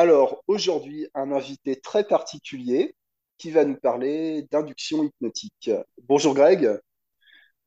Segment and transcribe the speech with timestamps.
[0.00, 2.94] Alors, aujourd'hui, un invité très particulier
[3.36, 5.72] qui va nous parler d'induction hypnotique.
[6.04, 6.70] Bonjour Greg.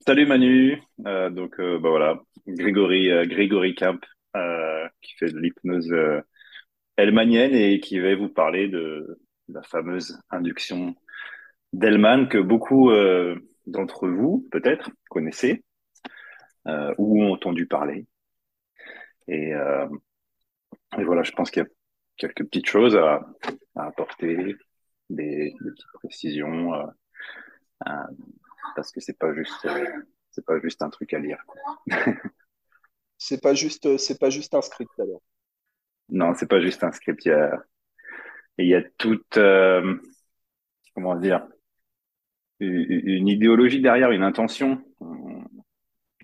[0.07, 0.81] Salut Manu.
[1.05, 3.99] Euh, donc, euh, bah voilà, Grégory, euh, Grégory Camp,
[4.37, 5.93] euh, qui fait de l'hypnose
[6.95, 9.19] helmanienne et qui va vous parler de
[9.49, 10.95] la fameuse induction
[11.73, 12.91] d'Hellman que beaucoup
[13.65, 15.65] d'entre vous, peut-être, connaissez
[16.65, 18.05] ou ont entendu parler.
[19.27, 19.51] Et
[20.97, 21.69] voilà, je pense qu'il y a
[22.17, 23.25] quelques petites choses à,
[23.75, 24.55] à apporter,
[25.09, 26.85] des, des petites précisions, euh,
[27.87, 27.91] euh,
[28.75, 29.85] parce que c'est pas juste, euh,
[30.31, 31.43] c'est pas juste un truc à lire.
[33.23, 35.21] C'est pas juste, c'est pas juste un script alors.
[36.09, 37.23] Non, c'est pas juste un script.
[37.25, 37.63] Il y a,
[38.57, 39.37] il y a toute,
[40.95, 41.47] comment dire,
[42.59, 44.83] une une idéologie derrière, une intention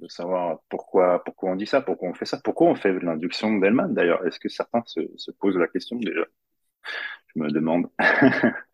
[0.01, 2.99] de savoir pourquoi, pourquoi on dit ça, pourquoi on fait ça, pourquoi on fait de
[2.99, 4.25] l'induction d'Hellman d'ailleurs.
[4.25, 6.25] Est-ce que certains se, se posent la question déjà?
[7.35, 7.89] Je me demande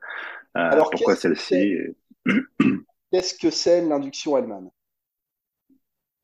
[0.56, 1.78] Euh, Alors, pourquoi celle-ci.
[3.12, 4.70] qu'est-ce que c'est l'induction Hellman?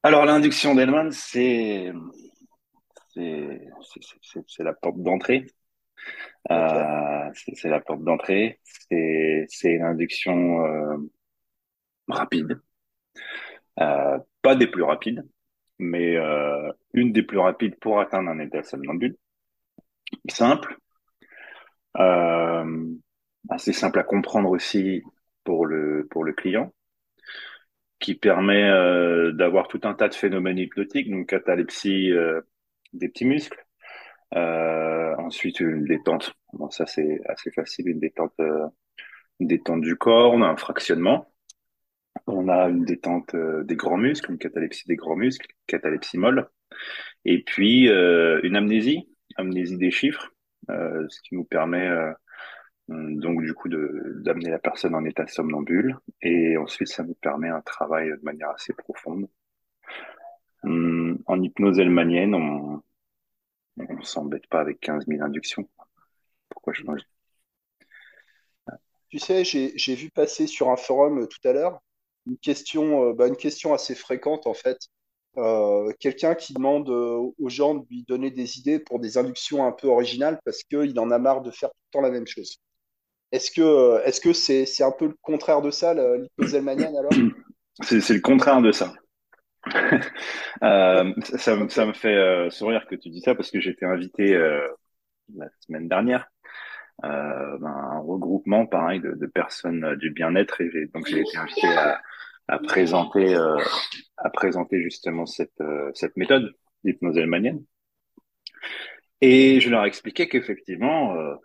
[0.04, 1.92] Alors, l'induction d'Hellman, c'est,
[3.14, 3.60] c'est,
[4.48, 5.48] c'est, la porte d'entrée.
[6.52, 8.60] Euh, c'est la porte d'entrée.
[8.64, 10.98] C'est, c'est une induction euh,
[12.08, 12.62] rapide.
[13.80, 14.20] Euh,
[14.56, 15.26] des plus rapides,
[15.80, 19.16] mais euh, une des plus rapides pour atteindre un état somnambule.
[20.30, 20.78] Simple,
[21.98, 22.86] euh,
[23.50, 25.04] assez simple à comprendre aussi
[25.44, 26.72] pour le, client,
[28.00, 32.12] qui permet euh, d'avoir tout un tas de phénomènes hypnotiques, donc catalepsie
[32.94, 33.66] des petits muscles,
[34.32, 36.34] ensuite une détente.
[36.72, 38.34] Ça c'est assez facile, une détente,
[39.40, 41.32] une détente du corps, un fractionnement.
[42.32, 46.48] On a une détente euh, des grands muscles, une catalepsie des grands muscles, catalepsie molle,
[47.26, 50.32] et puis euh, une amnésie, amnésie des chiffres,
[50.70, 51.90] euh, ce qui nous permet
[52.88, 57.62] donc du coup d'amener la personne en état somnambule, et ensuite ça nous permet un
[57.62, 59.28] travail de manière assez profonde.
[60.64, 62.82] Hum, En hypnose hellmanienne, on
[63.78, 65.70] on s'embête pas avec 15 000 inductions.
[66.50, 67.06] Pourquoi changer?
[69.10, 71.82] Tu sais, j'ai, vu passer sur un forum tout à l'heure
[72.28, 74.78] une question, euh, bah, une question assez fréquente en fait.
[75.38, 79.66] Euh, quelqu'un qui demande euh, aux gens de lui donner des idées pour des inductions
[79.66, 82.28] un peu originales parce qu'il en a marre de faire tout le temps la même
[82.28, 82.58] chose.
[83.32, 85.94] Est-ce que, c'est, un peu le contraire de ça,
[86.40, 87.12] hellmanienne alors?
[87.84, 88.94] C'est le contraire de ça.
[90.62, 94.34] Ça, me fait sourire que tu dis ça parce que été invité
[95.36, 96.28] la semaine dernière
[97.06, 100.62] euh, ben, un regroupement pareil de, de personnes euh, du bien-être.
[100.62, 102.02] Et donc j'ai été invité à,
[102.48, 103.58] à présenter euh,
[104.18, 107.64] à présenter justement cette euh, cette méthode d'hypnose hellmanienne
[109.22, 111.36] et je leur expliquais qu'effectivement euh,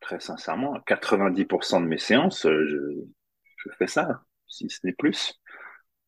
[0.00, 2.78] très sincèrement à 90% de mes séances euh, je,
[3.58, 5.40] je fais ça si ce n'est plus.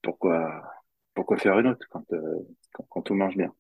[0.03, 0.63] Pourquoi
[1.15, 2.05] pourquoi faire une autre quand
[2.75, 3.55] quand, quand tout marche bien?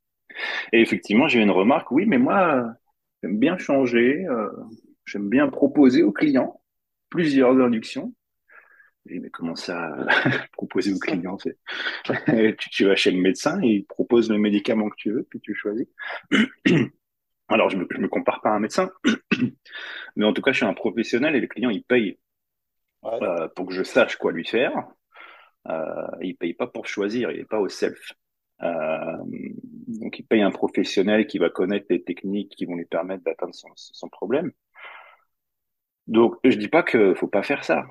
[0.73, 2.75] Et effectivement j'ai eu une remarque oui mais moi
[3.23, 4.27] j'aime bien changer
[5.07, 6.61] j'aime bien proposer aux clients
[7.11, 8.15] plusieurs inductions
[9.07, 9.95] Oui, mais comment ça,
[10.53, 11.59] proposer au client, c'est,
[12.59, 15.55] tu, tu vas chez le médecin, il propose le médicament que tu veux, puis tu
[15.55, 15.87] choisis.
[17.49, 18.91] Alors, je me, je me compare pas à un médecin,
[20.17, 22.19] mais en tout cas, je suis un professionnel et le client, il paye
[23.03, 23.23] Ouais.
[23.23, 24.73] euh, pour que je sache quoi lui faire.
[25.69, 28.13] Euh, il paye pas pour choisir, il est pas au self.
[28.63, 29.19] Euh,
[29.89, 33.55] donc, il paye un professionnel qui va connaître les techniques qui vont lui permettre d'atteindre
[33.55, 34.53] son, son problème.
[36.07, 37.85] Donc, je dis pas que faut pas faire ça.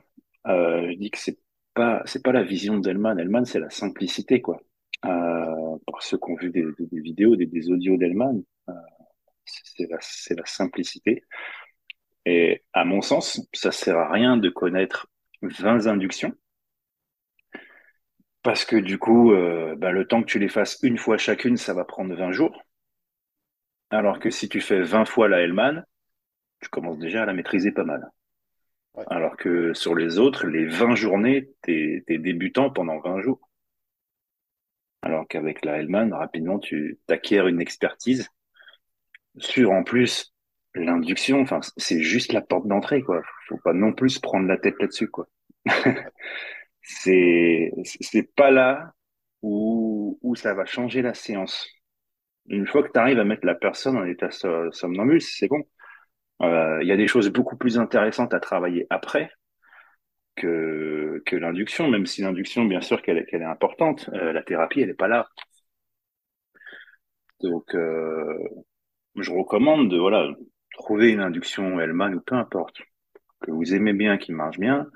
[0.47, 1.39] Euh, je dis que c'est
[1.73, 3.17] pas, c'est pas la vision d'Hellman.
[3.17, 4.59] Hellman, c'est la simplicité, quoi.
[5.05, 8.73] Euh, pour ceux qui ont vu des, vidéos, des, audios d'Hellman, euh,
[9.45, 9.97] c'est la,
[10.37, 11.23] la simplicité.
[12.25, 15.07] Et à mon sens, ça sert à rien de connaître
[15.41, 16.33] 20 inductions,
[18.43, 21.57] parce que du coup, euh, bah, le temps que tu les fasses une fois chacune,
[21.57, 22.61] ça va prendre 20 jours.
[23.89, 25.85] Alors que si tu fais 20 fois la Hellman,
[26.63, 28.09] tu commences déjà à la maîtriser pas mal.
[28.95, 29.03] Ouais.
[29.09, 33.49] Alors que sur les autres, les 20 journées, t'es, t'es débutant pendant 20 jours.
[35.01, 38.29] Alors qu'avec la Hellman, rapidement, tu t'acquiers une expertise
[39.37, 40.33] sur, en plus,
[40.75, 41.41] l'induction.
[41.41, 43.21] Enfin, c'est juste la porte d'entrée, quoi.
[43.47, 45.27] Faut pas non plus prendre la tête là-dessus, quoi.
[46.85, 47.71] C'est,
[48.01, 48.93] c'est pas là
[49.41, 51.67] où, où ça va changer la séance.
[52.47, 55.63] Une fois que tu arrives à mettre la personne en état so- somnambule, c'est bon.
[56.41, 59.31] Euh, Il y a des choses beaucoup plus intéressantes à travailler après
[60.35, 64.09] que, l'induction, même si l'induction, bien sûr, qu'elle est, importante.
[64.13, 65.27] Euh, la thérapie, elle n'est pas là.
[67.41, 68.37] Donc, euh,
[69.15, 70.27] je recommande de, voilà,
[70.73, 72.81] trouvez une induction Hellman ou peu importe,
[73.41, 74.87] que vous aimez bien, qui marche bien,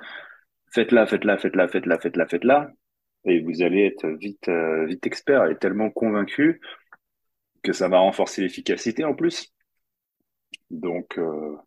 [0.74, 2.72] faites-la, faites-la, faites-la, faites-la, faites-la, faites-la,
[3.26, 4.50] et vous allez être vite,
[4.88, 6.62] vite expert et tellement convaincu
[7.64, 9.54] que ça va renforcer l'efficacité en plus.
[10.72, 11.58] Donc, euh,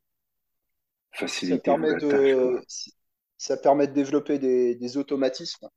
[1.13, 2.63] faciliter Ça permet tâche, de, quoi.
[3.39, 5.69] ça permet de développer des, des automatismes.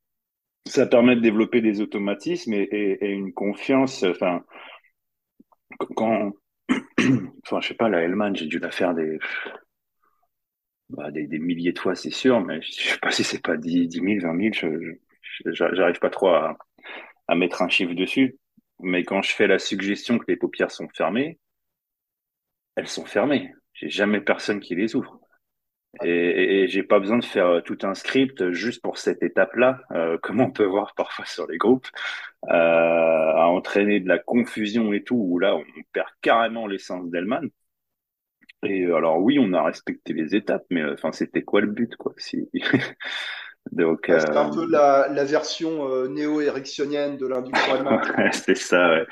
[0.66, 4.02] Ça permet de développer des automatismes et, et- et une confiance.
[4.02, 4.44] Enfin,
[5.96, 6.32] quand,
[7.44, 9.18] enfin, je sais pas, la Hellman, j'ai dû la faire des,
[10.90, 13.56] bah, des, des milliers de fois, c'est sûr, mais je sais pas si c'est pas
[13.56, 16.56] dix dix mille vingt mille je, je- je- j'arrive pas trop à,
[17.28, 18.38] à mettre un chiffre dessus.
[18.80, 21.38] Mais quand je fais la suggestion que les paupières sont fermées,
[22.76, 23.52] elles sont fermées.
[23.72, 25.20] J'ai jamais personne qui les ouvre.
[26.02, 29.80] Et, et, j'ai pas besoin de faire euh, tout un script juste pour cette étape-là,
[29.92, 31.86] euh, comme on peut voir parfois sur les groupes,
[32.48, 37.48] euh, à entraîner de la confusion et tout, où là on perd carrément l'essence d'Hellman.
[38.64, 42.14] Et alors oui, on a respecté les étapes, mais enfin c'était quoi le but quoi.
[43.72, 47.86] Donc Ouais, c'est un euh, peu la, la version euh, néo-éricksonienne de l'induction
[48.18, 49.06] ouais, c'est ça, ouais.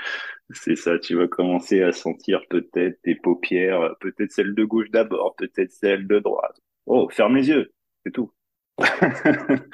[0.52, 0.99] C'est ça.
[0.99, 6.06] Tu vas commencer à sentir peut-être tes paupières, peut-être celle de gauche d'abord, peut-être celle
[6.06, 6.56] de droite.
[6.87, 7.72] Oh, ferme les yeux,
[8.04, 8.32] c'est tout.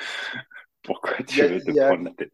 [0.83, 2.33] Pourquoi tu a, veux te a, prendre la tête?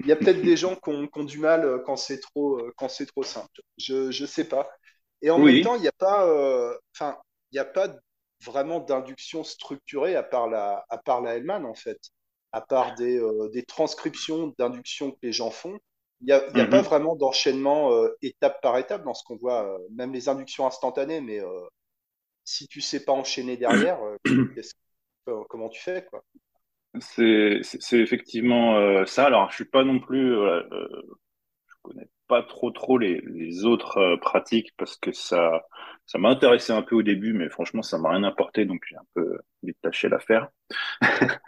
[0.00, 2.18] il y a peut-être des gens qui ont, qui ont du mal euh, quand c'est
[2.20, 3.60] trop, quand c'est trop simple.
[3.78, 4.68] Je, je sais pas.
[5.22, 7.16] Et en même temps, il n'y a pas, euh, enfin,
[7.52, 7.88] il n'y a pas
[8.44, 11.98] vraiment d'induction structurée à part la, à part la Hellman, en fait.
[12.52, 15.78] À part des, euh, des transcriptions d'induction que les gens font.
[16.20, 16.84] Il n'y a, y a pas Mhm.
[16.84, 21.20] vraiment d'enchaînement euh, étape par étape dans ce qu'on voit, euh, même les inductions instantanées,
[21.20, 21.40] mais
[22.44, 23.98] si tu sais pas enchaîner derrière,
[25.48, 26.22] comment tu fais, quoi?
[27.00, 27.60] C'est,
[27.92, 29.26] effectivement ça.
[29.26, 33.98] Alors, je suis pas non plus, voilà, je connais pas trop trop les, les autres
[33.98, 35.62] euh, pratiques parce que ça,
[36.06, 38.96] ça m'a intéressé un peu au début, mais franchement, ça m'a rien apporté, donc j'ai
[38.96, 40.48] un peu détaché l'affaire.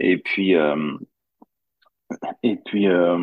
[0.00, 0.96] Et puis, euh,
[2.42, 3.16] et puis, euh,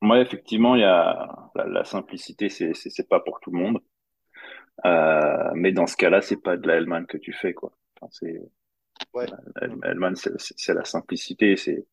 [0.00, 3.78] moi, effectivement, il y a la, la simplicité, c'est c'est pas pour tout le monde.
[4.84, 7.72] Euh, mais dans ce cas-là, c'est pas de la Hellman que tu fais, quoi.
[8.00, 8.40] Enfin, c'est
[9.14, 9.26] Ouais.
[10.56, 11.86] C'est la simplicité, c'est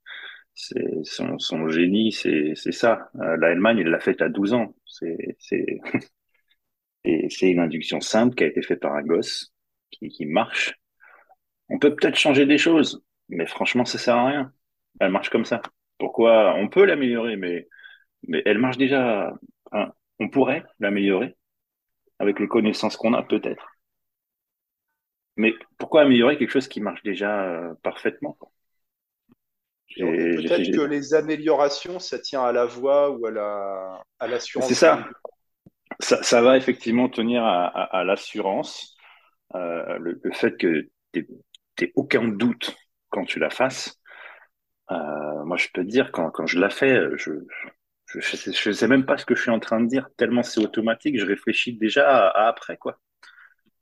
[0.62, 1.04] c'est
[1.40, 3.10] son, génie, c'est ça.
[3.16, 4.76] Euh, la Hellman, il l'a faite à 12 ans.
[7.30, 9.54] C'est une induction simple qui a été faite par un gosse
[9.92, 10.76] qui marche.
[11.70, 14.54] On peut peut-être changer des choses, mais franchement, ça sert à rien.
[15.00, 15.62] Elle marche comme ça.
[15.98, 16.56] Pourquoi?
[16.56, 17.68] On peut l'améliorer, mais
[18.46, 19.34] elle marche déjà.
[20.20, 21.36] On pourrait l'améliorer
[22.20, 23.66] avec les connaissances qu'on a, peut-être.
[25.38, 28.52] Mais pourquoi améliorer quelque chose qui marche déjà euh, parfaitement, Et, et
[29.40, 34.28] J'ai- j'ai- peut-être que les améliorations, ça tient à la voix ou à la, à
[34.60, 35.10] C'est l'assurance du, ça.
[36.00, 36.24] ça.
[36.24, 38.98] Ça va effectivement tenir à, à, à l'assurance,
[39.56, 41.28] euh, le, le fait que tu
[41.82, 42.76] n'aies aucun doute
[43.10, 44.00] quand tu la fasses.
[44.92, 47.34] Euh, moi, je peux te dire, quand, quand je la fais, je
[48.08, 50.10] je, je sais, je sais même pas ce que je suis en train de dire,
[50.18, 53.00] tellement c'est automatique, je réfléchis déjà à, à après, quoi.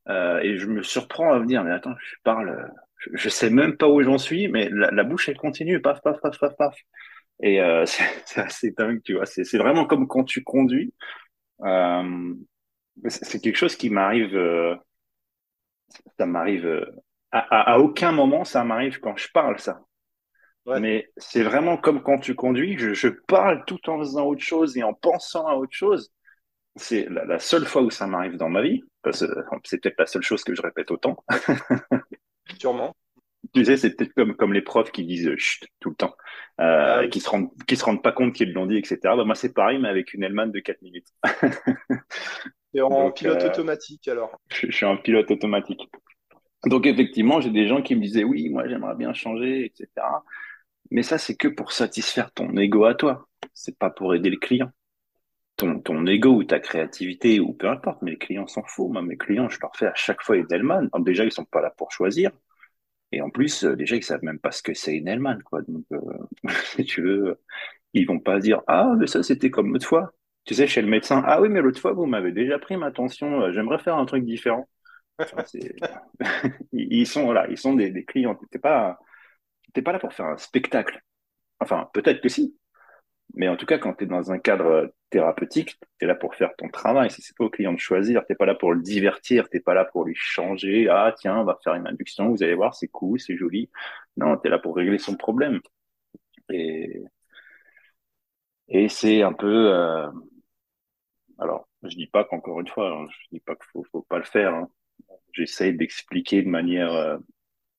[0.10, 3.78] Euh, et je me surprends à me dire, mais attends, je parle, je, sais même
[3.78, 6.76] pas où j'en suis, mais la, la bouche, elle continue, paf, paf, paf, paf, paf.
[7.42, 7.86] Et euh,
[8.26, 9.26] c'est assez dingue, tu vois.
[9.26, 10.94] C'est vraiment comme quand tu conduis.
[11.64, 12.34] Euh,
[13.10, 14.76] c'est quelque chose qui m'arrive, euh,
[16.18, 16.86] ça m'arrive euh,
[17.32, 19.82] à, à, à aucun moment, ça m'arrive quand je parle, ça.
[20.66, 20.80] Ouais.
[20.80, 24.78] Mais c'est vraiment comme quand tu conduis, je, je parle tout en faisant autre chose
[24.78, 26.12] et en pensant à autre chose.
[26.76, 30.24] C'est la, la seule fois où ça m'arrive dans ma vie, c'est peut-être la seule
[30.24, 31.24] chose que je répète autant.
[32.60, 32.96] sûrement.
[33.54, 36.16] Tu sais, c'est peut-être comme, comme les profs qui disent chut tout le temps,
[36.60, 37.10] euh, Ah oui.
[37.10, 39.16] qui se rendent, qui se rendent pas compte qu'ils l'ont dit, etc.
[39.16, 41.08] Bah, moi, c'est pareil, mais avec une Hellman de 4 minutes.
[42.74, 44.40] Et en Donc, pilote euh, automatique, alors?
[44.52, 45.82] je, je suis un pilote automatique.
[46.66, 50.24] Donc, effectivement, j'ai des gens qui me disaient, oui, moi, j'aimerais bien changer, etc.
[50.92, 53.28] Mais ça, c'est que pour satisfaire ton ego à toi.
[53.54, 54.72] C'est pas pour aider le client.
[55.58, 58.92] Ton, ton ego ou ta créativité ou peu importe, les clients s'en foutent.
[58.92, 60.90] Moi, mes clients, je leur fais à chaque fois une Hellman.
[60.94, 62.32] Alors, déjà, ils sont pas là pour choisir.
[63.12, 65.62] Et en plus, euh, déjà, ils savent même pas ce que c'est une Hellman, quoi.
[65.64, 66.00] Donc, euh,
[66.76, 67.40] si tu veux,
[67.94, 70.14] ils vont pas dire, ah, mais ça, c'était comme l'autre fois.
[70.46, 72.92] Tu sais, chez le médecin, ah oui, mais l'autre fois, vous m'avez déjà pris ma
[72.92, 74.70] tension, euh, j'aimerais faire un truc différent.
[76.74, 78.40] Ils sont, voilà, ils sont des, des clients.
[78.52, 79.00] T'es pas,
[79.84, 81.02] pas là pour faire un spectacle.
[81.60, 82.58] Enfin, peut-être que si.
[83.36, 86.36] Mais en tout cas, quand tu es dans un cadre thérapeutique, tu es là pour
[86.36, 87.12] faire ton travail.
[87.12, 89.74] Si c'est pas au client de choisir, t'es pas là pour le divertir, t'es pas
[89.74, 90.88] là pour lui changer.
[90.90, 93.70] Ah, tiens, on va faire une induction, vous allez voir, c'est cool, c'est joli.
[94.18, 95.62] Non, tu es là pour régler son problème.
[96.52, 97.04] Et,
[98.70, 100.10] et c'est un peu, euh,
[101.40, 104.18] alors, je dis pas qu'encore une fois, hein, je dis pas qu'il faut, faut pas
[104.18, 104.54] le faire.
[104.54, 104.70] Hein.
[105.34, 107.18] J'essaye d'expliquer de manière euh,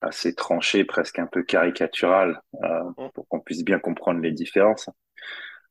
[0.03, 4.91] assez tranchée, presque un peu caricaturale, euh, Hum, pour qu'on puisse bien comprendre les différences.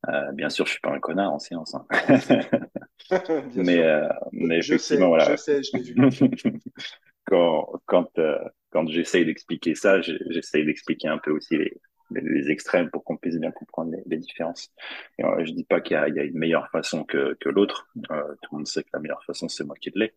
[0.06, 1.86] Euh, bien sûr, je suis pas un connard en science, hein.
[3.56, 6.60] Mais, euh, mais Je effectivement, sais, je sais, je vu.
[7.24, 8.38] quand quand euh,
[8.70, 13.16] quand j'essaye d'expliquer ça, j'essaye d'expliquer un peu aussi les, les, les extrêmes pour qu'on
[13.16, 14.70] puisse bien comprendre les, les différences.
[15.18, 17.48] Et, je dis pas qu'il y a, il y a une meilleure façon que, que
[17.48, 17.88] l'autre.
[17.94, 20.14] Tout le monde sait que la meilleure façon, c'est moi qui l'ai.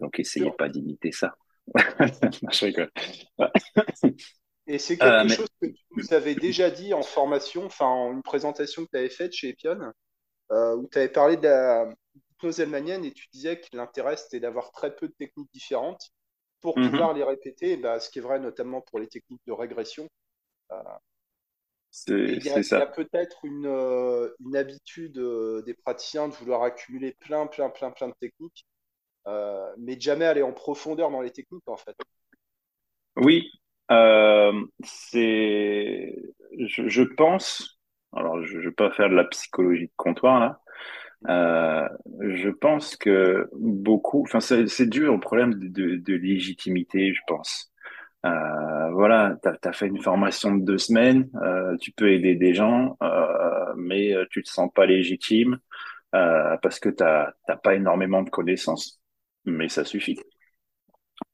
[0.00, 1.34] Donc, essayez pas d'imiter ça.
[1.76, 2.90] Je rigole.
[4.70, 7.86] Et c'est Euh, quelque mais chose que tu nous avais déjà dit en formation, enfin
[7.86, 9.92] en une présentation que tu avais faite chez Epion,
[10.52, 11.92] euh, où tu avais parlé de la
[12.32, 16.10] hypnose hellmanienne et tu disais que l'intérêt c'était d'avoir très peu de techniques différentes
[16.60, 19.52] pour mhm, pouvoir les répéter, bah, ce qui est vrai notamment pour les techniques de
[19.52, 20.08] régression.
[20.72, 20.82] Euh,
[22.06, 27.46] il y a, peut-être une, euh, une habitude euh, des praticiens de vouloir accumuler plein,
[27.46, 28.66] plein, plein, plein de techniques,
[29.28, 31.96] euh, mais de jamais aller en profondeur dans les techniques en fait.
[33.16, 33.50] Oui,
[33.90, 34.52] euh,
[34.84, 36.14] c'est.
[36.58, 37.78] Je, je pense.
[38.14, 40.60] Alors, je ne vais pas faire de la psychologie de comptoir là.
[41.28, 41.88] Euh,
[42.20, 47.72] je pense que beaucoup, enfin, c'est dû au problème de, de, de légitimité, je pense.
[48.26, 52.54] Euh, voilà, t'as, t'as fait une formation de deux semaines, euh, tu peux aider des
[52.54, 55.58] gens, euh, mais euh, tu te sens pas légitime
[56.12, 59.00] parce que t'as, t'as pas énormément de connaissances.
[59.46, 60.18] Mais ça suffit.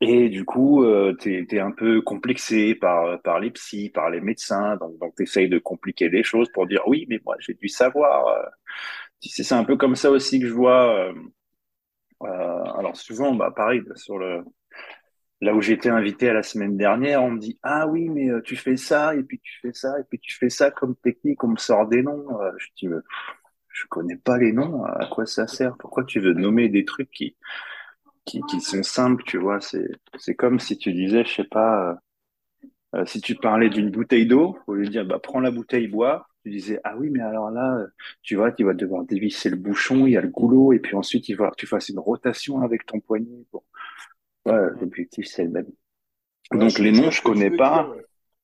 [0.00, 4.20] Et du coup, euh, t'es, t'es un peu complexé par, par les psys, par les
[4.20, 7.68] médecins, donc, donc t'essayes de compliquer les choses pour dire oui, mais moi j'ai du
[7.68, 8.26] savoir.
[8.28, 8.42] euh.
[9.22, 11.12] Tu C'est un peu comme ça aussi que je vois.
[12.22, 14.42] euh, alors souvent, bah pareil, sur le
[15.40, 18.56] là où j'étais invité à la semaine dernière, on me dit ah oui, mais tu
[18.56, 21.48] fais ça et puis tu fais ça et puis tu fais ça comme technique, on
[21.48, 22.26] me sort des noms.
[22.58, 22.88] Je dis
[23.72, 25.76] je connais pas les noms, à quoi ça sert?
[25.78, 27.36] Pourquoi tu veux nommer des trucs qui
[28.26, 29.60] qui, qui sont simples, tu vois?
[29.62, 31.90] C'est c'est comme si tu disais, je sais pas.
[31.92, 31.94] euh,
[32.94, 35.88] Euh, si tu parlais d'une bouteille d'eau, au lieu de dire bah, prends la bouteille,
[35.88, 37.86] bois, tu disais ah oui, mais alors là, euh,
[38.22, 40.94] tu vois, tu vas devoir dévisser le bouchon, il y a le goulot, et puis
[40.96, 43.44] ensuite il va falloir que tu fasses une rotation avec ton poignet.
[43.52, 43.62] Bon,
[44.46, 45.66] ouais, l'objectif c'est le même.
[46.52, 47.50] Ouais, Donc les noms, je connais dire.
[47.50, 47.96] pas,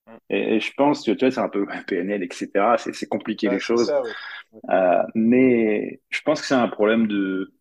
[0.07, 2.79] Ouais, et, je pense que tu vois, c'est un peu PNL, etc.
[2.79, 4.15] C'est compliqué les Ouais, choses, ça, ouais.
[4.53, 4.63] Ouais.
[4.71, 7.53] Euh, mais je pense que c'est un problème de,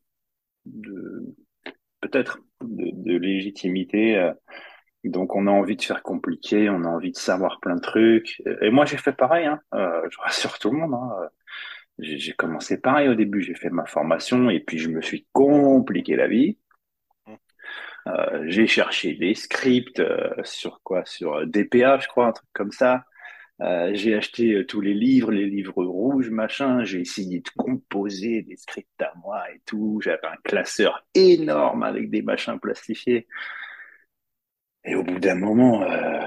[0.66, 1.36] de
[2.02, 4.18] peut-être de, de légitimité.
[4.18, 4.34] euh,
[5.06, 8.42] Donc, on a envie de faire compliqué, on a envie de savoir plein de trucs.
[8.62, 9.62] Et moi, j'ai fait pareil, hein.
[9.76, 11.30] Euh, je rassure tout le monde, hein.
[12.00, 15.28] J'ai j'ai commencé pareil au début, j'ai fait ma formation et puis je me suis
[15.34, 16.58] compliqué la vie.
[17.28, 17.36] Mm.
[18.08, 21.06] Euh, j'ai cherché des scripts euh, sur quoi?
[21.06, 23.06] Sur DPA, je crois, un truc comme ça.
[23.62, 26.84] Euh, j'ai acheté euh, tous les livres, les livres rouges, machin.
[26.84, 30.00] J'ai essayé de composer des scripts à moi et tout.
[30.04, 33.28] J'avais un classeur énorme avec des machins plastifiés.
[34.84, 36.20] Et au bout d'un moment, euh,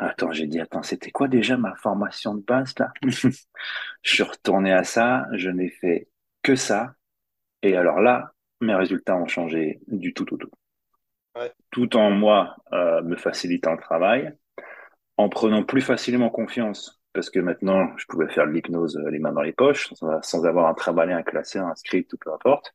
[0.00, 2.92] attends, j'ai dit, attends, c'était quoi déjà ma formation de base là?
[3.02, 6.08] Je suis retourné à ça, je n'ai fait
[6.42, 6.94] que ça.
[7.62, 10.50] Et alors là, mes résultats ont changé du tout au tout.
[11.34, 11.52] Ouais.
[11.70, 14.34] Tout en moi euh, me facilitant le travail,
[15.16, 19.18] en prenant plus facilement confiance, parce que maintenant, je pouvais faire de l'hypnose euh, les
[19.18, 19.92] mains dans les poches,
[20.22, 22.74] sans, avoir un travail, un classeur, un script, ou peu importe.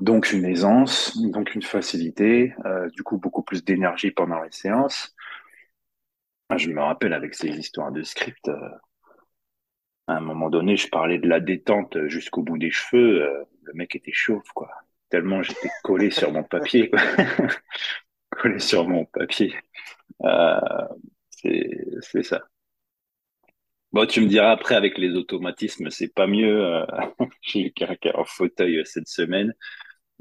[0.00, 5.14] Donc une aisance, donc une facilité, euh, du coup beaucoup plus d'énergie pendant les séances.
[6.54, 8.70] Je me rappelle avec ces histoires de script, euh,
[10.06, 13.46] à un moment donné, je parlais de la détente jusqu'au bout des cheveux.
[13.62, 14.70] le mec était chauve, quoi.
[15.08, 16.90] Tellement j'étais collé sur mon papier.
[18.40, 19.54] Collé sur mon papier.
[20.24, 20.60] Euh,
[21.30, 22.42] c'est, ça.
[23.92, 26.64] Bon, tu me diras après, avec les automatismes, c'est pas mieux.
[26.64, 26.84] euh,
[27.42, 29.54] J'ai eu quelqu'un en fauteuil euh, cette semaine.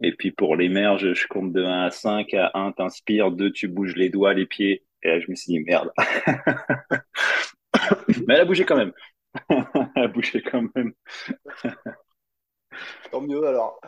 [0.04, 2.34] Et puis pour les merges, je compte de un à 5.
[2.34, 3.32] À un, t'inspires.
[3.32, 4.86] 2, tu bouges les doigts, les pieds.
[5.04, 5.92] Et là, je me suis dit, merde.
[8.28, 8.94] Mais elle a bougé quand même.
[9.96, 10.94] Elle a bougé quand même.
[13.12, 13.80] Tant mieux alors.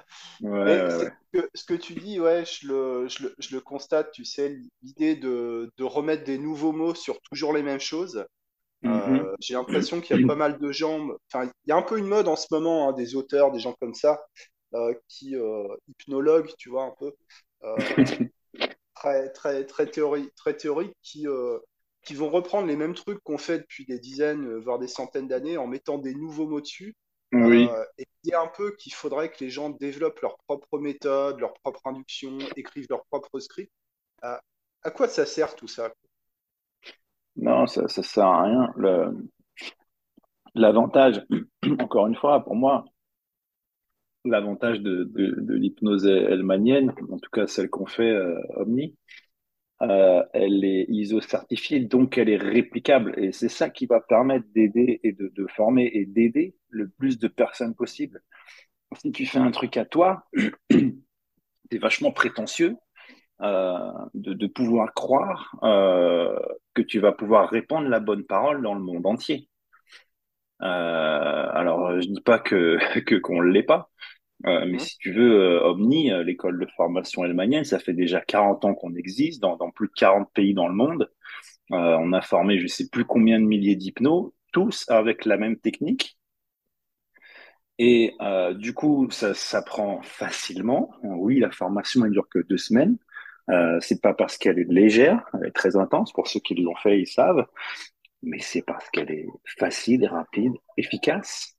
[0.41, 4.12] Ouais, ouais, que, ce que tu dis, ouais, je le, je le, je le constate,
[4.12, 8.25] tu sais, l'idée de, de remettre des nouveaux mots sur toujours les mêmes choses.
[8.86, 11.82] Euh, j'ai l'impression qu'il y a pas mal de gens, enfin, il y a un
[11.84, 14.22] peu une mode en ce moment, hein, des auteurs, des gens comme ça,
[14.75, 17.13] euh, qui, euh, hypnologues, tu vois, un peu,
[17.63, 17.77] euh,
[18.96, 21.25] très, très, très, théorie, très théoriques, qui,
[22.03, 25.58] qui vont reprendre les mêmes trucs qu'on fait depuis des dizaines, voire des centaines d'années,
[25.58, 26.96] en mettant des nouveaux mots dessus.
[27.34, 27.67] Oui.
[27.69, 30.79] Euh, et il y a un peu qu'il faudrait que les gens développent leur propre
[30.79, 33.72] méthode, leur propre induction, écrivent leur propre script.
[34.22, 34.41] À,
[34.84, 35.91] à quoi ça sert tout ça?
[37.36, 38.74] Non, ça, ça sert à rien.
[40.55, 41.22] L'avantage,
[41.79, 42.86] encore une fois, pour moi,
[44.25, 48.96] l'avantage de, de, l'hypnose helmanienne, en tout cas celle qu'on fait euh, Omni,
[49.81, 53.13] euh, elle est ISO certifiée, donc elle est réplicable.
[53.17, 57.27] Et c'est ça qui va permettre d'aider et de, former et d'aider le plus de
[57.27, 58.22] personnes possible.
[58.98, 60.25] Si tu fais un truc à toi,
[60.72, 62.75] c'est vachement prétentieux
[63.41, 66.39] euh, de, pouvoir croire euh,
[66.74, 69.50] que tu vas pouvoir répandre la bonne parole dans le monde entier.
[70.60, 72.77] Alors, je dis pas que
[73.22, 73.91] qu'on l'est pas,
[74.46, 74.79] euh, mais mmh.
[74.79, 78.75] si tu veux, euh, Omni, euh, l'école de formation helmanienne, ça fait déjà 40 ans
[78.75, 81.10] qu'on existe dans, dans, plus de 40 pays dans le monde.
[81.70, 86.17] on a formé je sais plus combien de milliers d'hypnos, tous avec la même technique.
[87.79, 88.15] Et
[88.56, 90.91] du coup, ça s'apprend facilement.
[91.03, 92.98] Oui, la formation elle dure que deux semaines.
[93.82, 96.12] C'est pas parce qu'elle est légère, elle est très intense.
[96.13, 97.46] Pour ceux qui l'ont fait, ils savent.
[98.24, 99.27] Mais c'est parce qu'elle est
[99.60, 101.57] facile, rapide, efficace.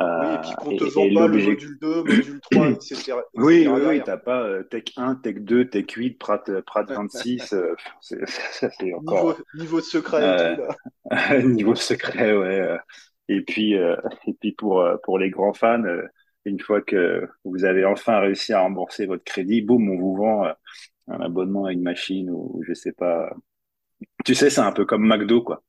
[0.00, 3.12] Euh, oui, et puis qu'on te vend pas le module 2, module 3, etc.
[3.34, 6.84] Oui, oui, oui, t'as pas euh, Tech 1, Tech 2, Tech 8, Prat, euh, Prat
[6.88, 9.24] 26, euh, c'est encore...
[9.24, 11.38] Niveau, niveau secret et tout, là.
[11.42, 12.78] niveau secret, ouais.
[13.28, 15.84] Et puis, et puis pour, pour les grands fans,
[16.44, 20.46] une fois que vous avez enfin réussi à rembourser votre crédit, boum, on vous vend
[21.10, 23.30] un abonnement à une machine ou je sais pas.
[24.24, 25.62] Tu sais, c'est un peu comme McDo, quoi.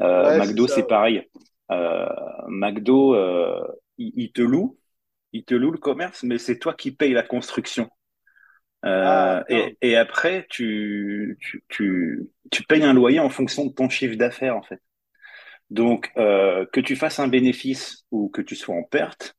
[0.00, 1.28] Euh, McDo, c'est pareil.
[1.70, 2.06] Euh,
[2.48, 3.66] McDo, euh,
[3.98, 4.78] il, te loue,
[5.32, 7.88] il te loue le commerce, mais c'est toi qui payes la construction.
[8.84, 13.72] Euh, ah, et, et, après, tu, tu, tu, tu, payes un loyer en fonction de
[13.72, 14.80] ton chiffre d'affaires, en fait.
[15.70, 19.36] Donc, euh, que tu fasses un bénéfice ou que tu sois en perte,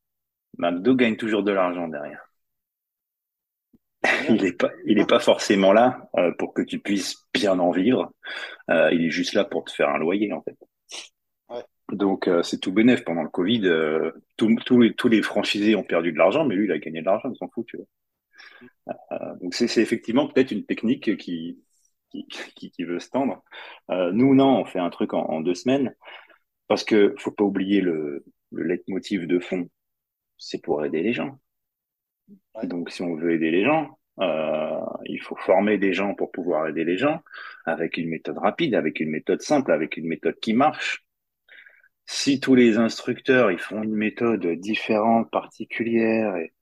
[0.58, 2.26] McDo gagne toujours de l'argent derrière.
[4.28, 7.70] il n'est pas, il est pas forcément là euh, pour que tu puisses bien en
[7.70, 8.12] vivre.
[8.70, 10.56] Euh, il est juste là pour te faire un loyer, en fait.
[11.92, 13.04] Donc euh, c'est tout bénéf.
[13.04, 16.66] Pendant le Covid, euh, tous les, tous les franchisés ont perdu de l'argent, mais lui,
[16.66, 17.86] il a gagné de l'argent, il s'en fout, tu vois.
[19.12, 21.62] Euh, donc c'est effectivement peut-être une technique qui,
[22.10, 22.26] qui,
[22.70, 23.42] qui, veut se tendre.
[23.88, 25.94] nous, non, on fait un truc en, deux semaines,
[26.68, 29.68] parce que faut pas oublier le, le leitmotiv de fond,
[30.38, 31.38] c'est pour aider les gens.
[32.64, 36.68] Donc si on veut aider les gens, euh, il faut former des gens pour pouvoir
[36.68, 37.22] aider les gens
[37.66, 41.05] avec une méthode rapide, avec une méthode simple, avec une méthode qui marche
[42.06, 46.52] si tous les instructeurs ils font une méthode différente, particulière, et...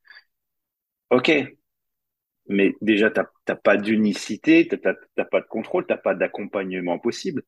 [1.11, 1.31] ok,
[2.49, 7.43] mais déjà t'as pas d'unicité, t'as pas de contrôle, t'as pas d'accompagnement possible.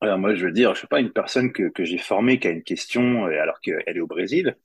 [0.00, 2.48] Alors moi je veux dire, je sais pas, une personne que, que j'ai formée qui
[2.48, 4.56] a une question alors qu'elle est au Brésil,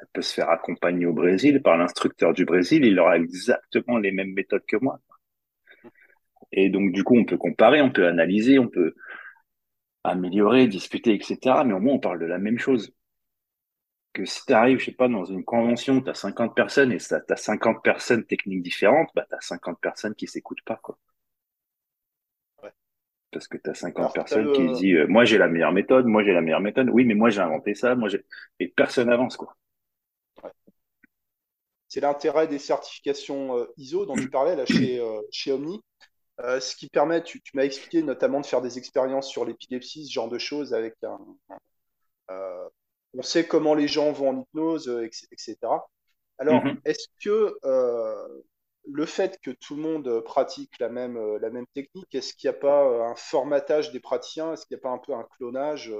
[0.00, 4.12] elle peut se faire accompagner au Brésil par l'instructeur du Brésil, il aura exactement les
[4.12, 5.00] mêmes méthodes que moi.
[6.52, 8.94] Et donc du coup on peut comparer, on peut analyser, on peut
[10.08, 11.64] améliorer, discuter, etc.
[11.64, 12.92] Mais au moins, on parle de la même chose.
[14.12, 16.98] Que si tu arrives, je sais pas, dans une convention, tu as 50 personnes et
[16.98, 20.76] tu as 50 personnes techniques différentes, bah, tu as 50 personnes qui s'écoutent pas.
[20.82, 20.98] Quoi.
[23.36, 26.24] Parce que tu as 50 personnes qui disent euh, Moi, j'ai la meilleure méthode, moi,
[26.24, 26.88] j'ai la meilleure méthode.
[26.90, 28.24] Oui, mais moi, j'ai inventé ça, moi, j'ai.
[28.60, 29.54] Et personne avance, quoi.
[31.88, 35.80] C'est l'intérêt des certifications euh, ISO dont tu parlais là chez, euh, chez Omni.
[36.40, 40.12] Euh, ce qui permet, tu, m'as expliqué notamment de faire des expériences sur l'épilepsie, ce
[40.12, 41.18] genre de choses avec un.
[42.30, 42.68] Euh,
[43.14, 44.88] on sait comment les gens vont en hypnose,
[45.32, 45.56] etc.
[46.38, 46.80] Alors, mm-hmm.
[46.84, 48.42] est-ce que euh,
[48.84, 52.56] le fait que tout le monde pratique la même, la même technique, est-ce qu'il n'y
[52.56, 54.52] a pas un formatage des praticiens?
[54.52, 55.90] Est-ce qu'il n'y a pas un peu un clonage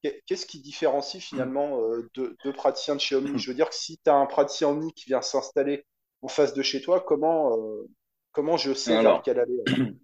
[0.00, 1.82] Qu'est-ce qui différencie finalement
[2.14, 3.32] deux, praticiens de chez Omni?
[3.38, 5.84] Je veux dire que si tu as un praticien Omni qui vient s'installer
[6.22, 7.88] en face de chez toi, comment, euh,
[8.32, 9.22] comment je sais Alors...
[9.24, 9.62] vers aller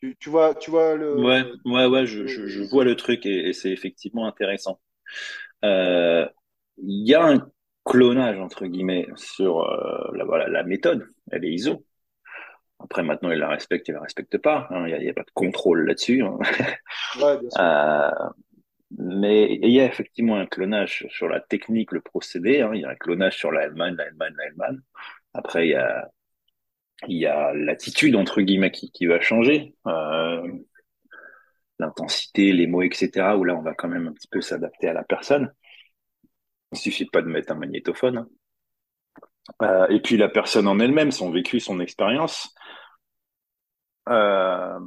[0.00, 1.16] tu, tu, vois, tu vois le.
[1.16, 4.80] Ouais, ouais, ouais, je, je, je vois le truc et, c'est effectivement intéressant.
[5.64, 6.26] Euh,
[6.78, 7.50] il y a un
[7.84, 11.84] clonage entre guillemets sur euh, la, voilà, la méthode, elle est ISO.
[12.78, 14.66] Après, maintenant, il la respecte, il la respecte pas.
[14.70, 14.86] Hein.
[14.86, 16.22] Il n'y a, a, pas de contrôle là-dessus.
[16.22, 16.36] Hein.
[17.18, 17.38] Ouais.
[17.58, 18.10] Euh,
[18.98, 22.60] mais il y a effectivement un clonage sur la technique, le procédé.
[22.60, 22.72] Hein.
[22.74, 24.80] Il y a un clonage sur la Allemagne, la Allemagne, la Allemagne.
[25.36, 29.74] Après, il y a, l'attitude, entre guillemets, qui, qui va changer.
[29.86, 30.42] Euh,
[31.78, 33.36] l'intensité, les mots, etc.
[33.36, 35.52] Où là, on va quand même un petit peu s'adapter à la personne.
[36.72, 38.18] Il suffit pas de mettre un magnétophone.
[38.18, 38.28] Hein.
[39.62, 42.54] Euh, et puis la personne en elle-même, son vécu, son expérience.
[44.08, 44.78] Euh,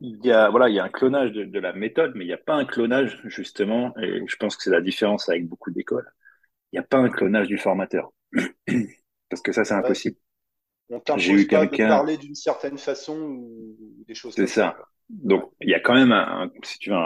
[0.00, 2.28] il y a voilà, il y a un clonage de, de la méthode, mais il
[2.28, 5.70] n'y a pas un clonage justement, et je pense que c'est la différence avec beaucoup
[5.70, 6.10] d'écoles.
[6.72, 8.12] Il n'y a pas un clonage du formateur.
[9.28, 10.16] Parce que ça, c'est impossible.
[11.16, 11.88] J'ai eu quelqu'un.
[11.88, 14.76] parler d'une certaine façon ou des choses C'est ça.
[15.08, 16.96] Donc, il y a quand même un, si tu veux,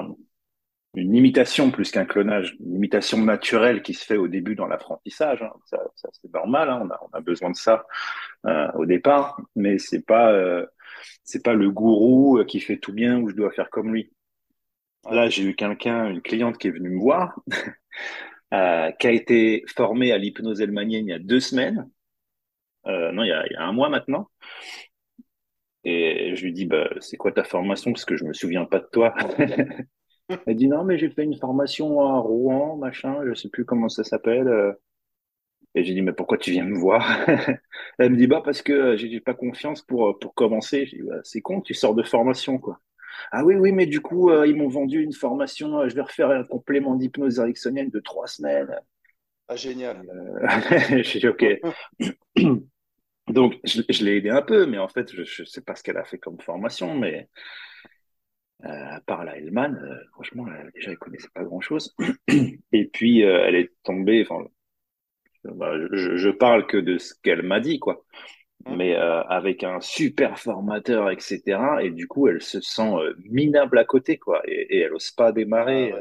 [0.94, 5.42] une imitation plus qu'un clonage, une imitation naturelle qui se fait au début dans l'apprentissage.
[5.42, 5.52] Hein.
[5.66, 6.80] Ça, ça c'est normal, hein.
[6.82, 7.84] on, a, on, a, besoin de ça
[8.46, 10.66] euh, au départ, mais c'est pas euh,
[11.22, 14.12] c'est pas le gourou qui fait tout bien ou je dois faire comme lui.
[15.10, 17.38] Là, j'ai eu quelqu'un, une cliente qui est venue me voir,
[18.54, 21.88] euh, qui a été formée à l'hypnose elmanienne il y a deux semaines,
[22.86, 24.28] euh, non, il y, a, il y a un mois maintenant.
[25.84, 27.92] Et je lui dis, bah, c'est quoi ta formation?
[27.92, 29.14] Parce que je me souviens pas de toi.
[30.46, 33.88] Elle dit non, mais j'ai fait une formation à Rouen, machin, je sais plus comment
[33.88, 34.76] ça s'appelle.
[35.74, 37.06] Et j'ai dit, mais pourquoi tu viens me voir?
[37.98, 40.86] Elle me dit, bah parce que j'ai pas confiance pour, pour commencer.
[40.86, 42.80] J'ai dit, bah, c'est con, tu sors de formation, quoi.
[43.32, 46.02] Ah oui, oui, mais du coup, euh, ils m'ont vendu une formation, euh, je vais
[46.02, 48.74] refaire un complément d'hypnose ericksonienne de trois semaines.
[49.48, 50.02] Ah, génial.
[50.08, 51.44] Euh, j'ai dit, ok.
[53.28, 55.82] Donc, je, je l'ai aidé un peu, mais en fait, je ne sais pas ce
[55.82, 57.28] qu'elle a fait comme formation, mais
[58.64, 59.76] euh, par la Hellman,
[60.12, 61.94] franchement, déjà, elle connaissait pas grand-chose.
[62.72, 64.44] Et puis, elle est tombée, enfin,
[65.44, 68.04] bah, je, je, parle que de ce qu'elle m'a dit, quoi.
[68.66, 68.76] Mmh.
[68.76, 71.42] Mais euh, avec un super formateur, etc.
[71.82, 72.92] Et du coup, elle se sent
[73.24, 74.42] minable à côté, quoi.
[74.46, 75.94] Et, et elle ose pas démarrer.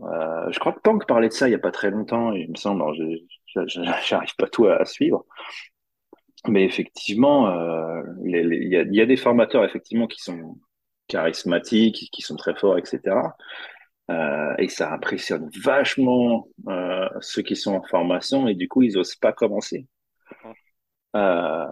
[0.00, 0.52] Ah ouais.
[0.52, 2.56] je crois que Tank parlait de ça il y a pas très longtemps, il me
[2.56, 2.82] semble.
[3.66, 5.24] J'arrive pas tout à, à suivre.
[6.48, 7.54] Mais effectivement,
[8.24, 10.58] il y, a, y, a, des formateurs effectivement qui sont
[11.06, 13.00] charismatiques, qui sont très forts, etc.
[14.10, 18.98] Euh, et ça impressionne vachement euh, ceux qui sont en formation et du coup ils
[18.98, 19.86] osent pas commencer.
[21.16, 21.66] Euh,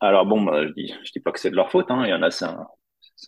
[0.00, 1.90] alors bon, bah, je dis, je dis pas que c'est de leur faute.
[1.90, 2.04] Hein.
[2.04, 2.66] Il y en a, c'est un,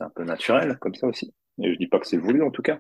[0.01, 1.35] un peu naturel comme ça aussi.
[1.62, 2.79] Et je dis pas que c'est voulu en tout cas.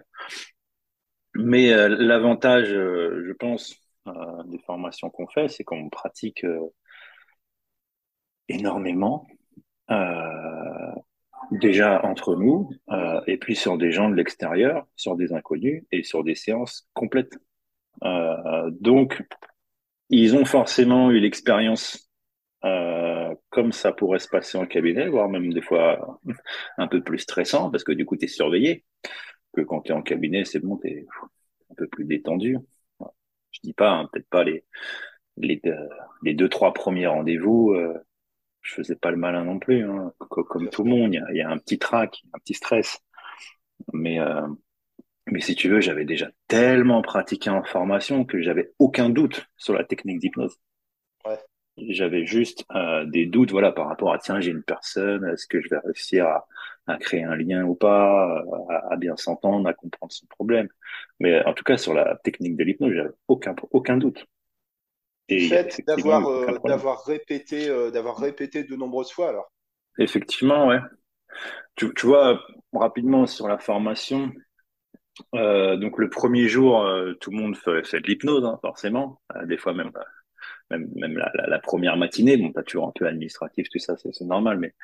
[1.34, 3.76] Mais euh, l'avantage, euh, je pense,
[4.46, 6.44] des formations qu'on fait, c'est qu'on pratique
[8.48, 9.26] énormément.
[9.90, 10.92] Euh,
[11.50, 16.02] déjà entre nous, euh, et puis sur des gens de l'extérieur, sur des inconnus, et
[16.02, 17.38] sur des séances complètes.
[18.04, 19.22] Euh, donc,
[20.08, 22.10] ils ont forcément eu l'expérience
[22.64, 26.20] euh, comme ça pourrait se passer en cabinet, voire même des fois
[26.78, 28.84] un peu plus stressant, parce que du coup, tu es surveillé,
[29.54, 31.06] que quand tu es en cabinet, c'est bon, tu es
[31.70, 32.58] un peu plus détendu.
[33.50, 34.64] Je dis pas, hein, peut-être pas les,
[35.36, 35.60] les,
[36.34, 37.98] deux, trois premiers rendez-vous, euh,
[38.62, 40.12] je faisais pas le malin non plus, hein.
[40.28, 41.14] comme tout le monde.
[41.14, 43.00] Il y, y, a, un petit trac, un petit stress.
[43.92, 44.46] Mais, euh,
[45.26, 49.74] mais si tu veux, j'avais déjà tellement pratiqué en formation que j'avais aucun doute sur
[49.74, 50.56] la technique d'hypnose.
[51.78, 55.60] J'avais juste euh, des doutes, voilà, par rapport à tiens, j'ai une personne, est-ce que
[55.60, 56.46] je vais réussir à,
[56.86, 60.68] à créer un lien ou pas, à, à bien s'entendre, à comprendre son problème.
[61.18, 64.26] Mais en tout cas, sur la technique de l'hypnose, j'avais aucun aucun doute.
[65.28, 69.50] Et fait d'avoir euh, d'avoir répété euh, d'avoir répété de nombreuses fois alors.
[69.98, 70.80] Effectivement, ouais.
[71.74, 72.40] Tu, tu vois
[72.72, 74.30] rapidement sur la formation.
[75.34, 79.20] Euh, donc le premier jour, euh, tout le monde fait, fait de l'hypnose, hein, forcément.
[79.36, 79.92] Euh, des fois même
[80.78, 82.36] même, même la, la, la, première matinée.
[82.36, 84.74] Bon, pas toujours un peu administratif, tout ça, c'est normal, mais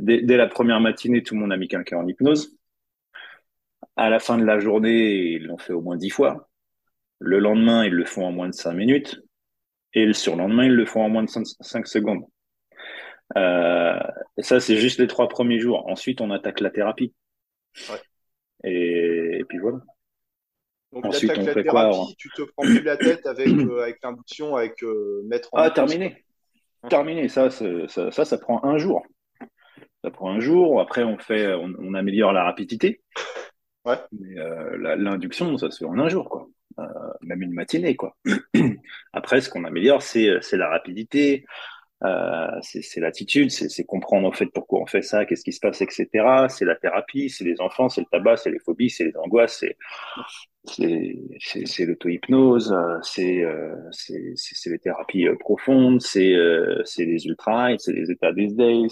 [0.00, 2.56] dès, dès, la première matinée, tout le monde a mis quelqu'un en hypnose.
[3.96, 6.48] À la fin de la journée, ils l'ont fait au moins dix fois.
[7.18, 9.22] Le lendemain, ils le font en moins de cinq minutes.
[9.94, 12.24] Et le surlendemain, ils le font en moins de 5 secondes.
[13.36, 14.00] Euh,
[14.36, 15.86] et ça, c'est juste les trois premiers jours.
[15.88, 17.12] Ensuite, on attaque la thérapie.
[17.90, 18.00] Ouais.
[18.64, 19.78] Et, et, puis voilà.
[20.92, 23.82] Donc, Ensuite, on la fait thérapie, quoi Tu te prends plus la tête avec, euh,
[23.82, 25.58] avec l'induction, avec euh, mettre en.
[25.58, 26.24] Ah, terminé.
[26.88, 27.28] Terminé.
[27.28, 29.02] Ça, ça, ça, ça, prend un jour.
[30.04, 30.80] Ça prend un jour.
[30.80, 33.00] Après, on fait, on, on améliore la rapidité.
[33.84, 33.96] Ouais.
[34.12, 36.48] Mais euh, l'induction, ça se fait en un jour, quoi.
[37.22, 38.16] Même une matinée, quoi.
[39.12, 41.44] Après, ce qu'on améliore, c'est la rapidité,
[42.04, 45.80] euh, c'est l'attitude, c'est comprendre en fait pourquoi on fait ça, qu'est-ce qui se passe,
[45.82, 46.46] etc.
[46.48, 49.64] C'est la thérapie, c'est les enfants, c'est le tabac, c'est les phobies, c'est les angoisses,
[50.64, 58.10] c'est l'auto-hypnose, c'est euh, c'est les thérapies euh, profondes, c'est euh, les ultra c'est les
[58.10, 58.88] états des days.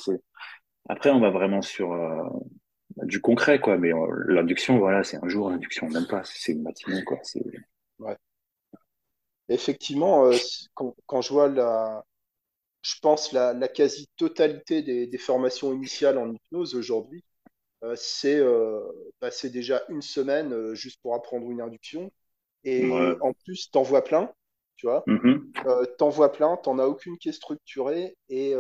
[0.89, 2.25] Après, on va vraiment sur euh,
[3.03, 3.77] du concret, quoi.
[3.77, 3.93] Mais
[4.27, 7.19] l'induction, voilà, c'est un jour, l'induction, même pas, c'est une matinée, quoi.
[7.99, 8.17] Ouais.
[9.49, 10.37] Effectivement, euh,
[10.75, 12.05] quand, quand, je vois la,
[12.83, 17.23] je pense la, la quasi-totalité des, des, formations initiales en hypnose aujourd'hui,
[17.83, 18.81] euh, c'est euh,
[19.21, 22.11] bah, déjà une semaine euh, juste pour apprendre une induction.
[22.65, 23.17] Et ouais.
[23.21, 24.31] en plus, t'en vois plein,
[24.77, 25.03] tu vois.
[25.07, 25.97] Mm -hmm.
[25.97, 28.53] t'en vois plein, t'en as aucune qui est structurée et,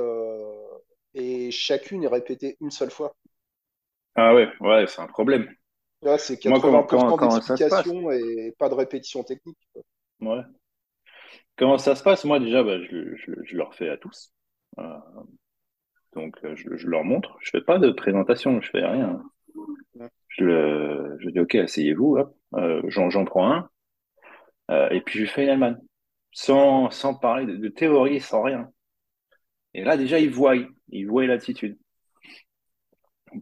[1.14, 3.14] et chacune est répétée une seule fois.
[4.14, 5.46] Ah ouais, ouais, c'est un problème.
[6.18, 9.58] C'est 80% d'explication et pas de répétition technique.
[9.74, 9.82] Quoi.
[10.22, 10.42] Ouais.
[11.56, 12.24] Comment ça se passe?
[12.24, 14.32] Moi, déjà, bah, je, je, je, leur fais à tous.
[14.78, 14.98] Euh,
[16.14, 17.36] donc, je, je, leur montre.
[17.40, 19.22] Je fais pas de présentation, je fais rien.
[20.28, 22.18] Je, dis, OK, asseyez-vous,
[22.54, 23.68] euh, j'en prends un.
[24.70, 25.76] Euh, et puis, je fais une Allemagne.
[26.32, 28.70] Sans, sans parler de, théorie, sans rien.
[29.74, 30.54] Et là, déjà, ils voient,
[30.88, 31.78] ils voient l'attitude.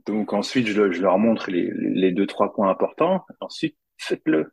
[0.06, 3.24] Donc, ensuite, je, leur montre les, deux, trois points importants.
[3.40, 4.52] Ensuite, faites-le.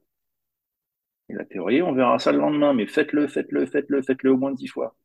[1.30, 4.52] Et la théorie, on verra ça le lendemain, mais faites-le, faites-le, faites-le, faites-le au moins
[4.52, 4.96] dix fois.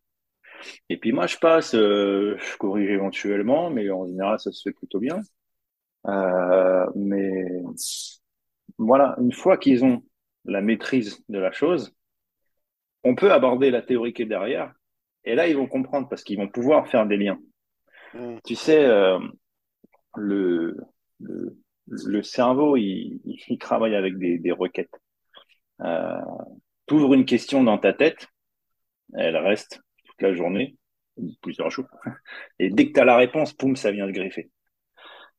[0.88, 4.74] Et puis moi, je passe, euh, je corrige éventuellement, mais en général, ça se fait
[4.74, 5.20] plutôt bien.
[6.06, 7.62] Euh, mais
[8.78, 10.02] voilà, une fois qu'ils ont
[10.44, 11.94] la maîtrise de la chose,
[13.04, 14.74] on peut aborder la théorie qui est derrière,
[15.24, 17.38] et là, ils vont comprendre parce qu'ils vont pouvoir faire des liens.
[18.14, 18.38] Mm.
[18.44, 19.18] Tu sais, euh,
[20.16, 20.76] le,
[21.20, 21.56] le,
[21.86, 24.94] le, cerveau, il, il, travaille avec des, des requêtes.
[25.84, 26.20] Euh,
[26.86, 28.28] tu ouvres une question dans ta tête,
[29.14, 30.76] elle reste toute la journée,
[31.42, 31.86] plusieurs jours,
[32.58, 34.50] et dès que tu as la réponse, poum, ça vient se greffer.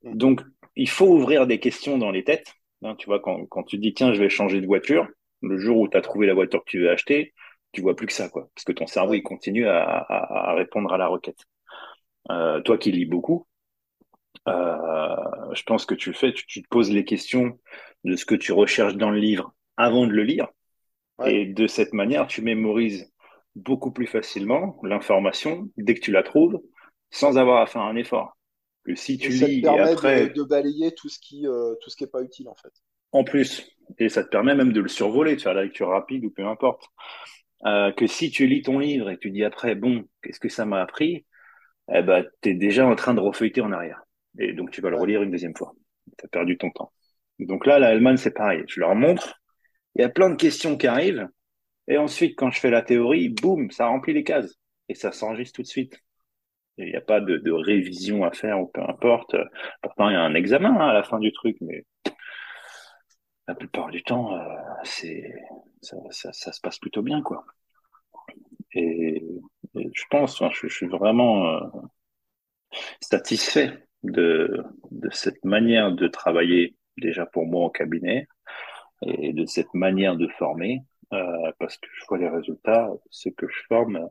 [0.02, 0.16] Mm.
[0.16, 0.40] Donc,
[0.76, 2.54] il faut ouvrir des questions dans les têtes.
[2.82, 5.06] Hein, tu vois, quand, quand tu dis, tiens, je vais changer de voiture,
[5.42, 7.34] le jour où tu as trouvé la voiture que tu veux acheter,
[7.72, 8.48] tu vois plus que ça, quoi.
[8.54, 11.44] Parce que ton cerveau, il continue à, à, répondre à la requête.
[12.30, 13.46] Euh, toi qui lis beaucoup,
[14.48, 17.58] euh, je pense que tu le fais, tu, tu, te poses les questions
[18.04, 20.48] de ce que tu recherches dans le livre avant de le lire.
[21.24, 23.12] Et de cette manière, tu mémorises
[23.54, 26.60] beaucoup plus facilement l'information dès que tu la trouves,
[27.10, 28.36] sans avoir à faire un effort
[28.84, 32.04] que si tu lis et après de, balayer tout ce qui euh, tout ce qui
[32.04, 32.72] est pas utile en fait.
[33.12, 36.24] En plus, et ça te permet même de le survoler, de faire la lecture rapide
[36.24, 36.84] ou peu importe.
[37.64, 40.48] Euh, que si tu lis ton livre et que tu dis après bon, qu'est-ce que
[40.48, 41.26] ça m'a appris,
[41.94, 44.02] eh ben tu es déjà en train de refeuilleter en arrière.
[44.38, 45.74] Et donc tu vas le relire une deuxième fois.
[46.18, 46.92] Tu as perdu ton temps.
[47.38, 48.62] Donc là, la Allemagne, c'est pareil.
[48.66, 49.41] Je leur montre,
[49.94, 51.28] il y a plein de questions qui arrivent,
[51.88, 54.54] et ensuite, quand je fais la théorie, boum, ça remplit les cases.
[54.88, 56.00] Et ça s'enregistre tout de suite.
[56.78, 59.36] Il n'y a pas de, révision à faire ou peu importe.
[59.82, 61.84] Pourtant, il y a un examen hein, à la fin du truc, mais
[63.48, 65.34] la plupart du temps, euh, c'est
[65.82, 67.44] ça, se passe plutôt bien, quoi.
[68.74, 69.22] Et,
[69.74, 71.60] je pense, je, suis vraiment euh,
[73.00, 78.26] satisfait de, de cette manière de travailler déjà pour moi au cabinet
[79.02, 83.46] et de cette manière de former euh, parce que je vois les résultats, ceux que
[83.48, 84.08] je forme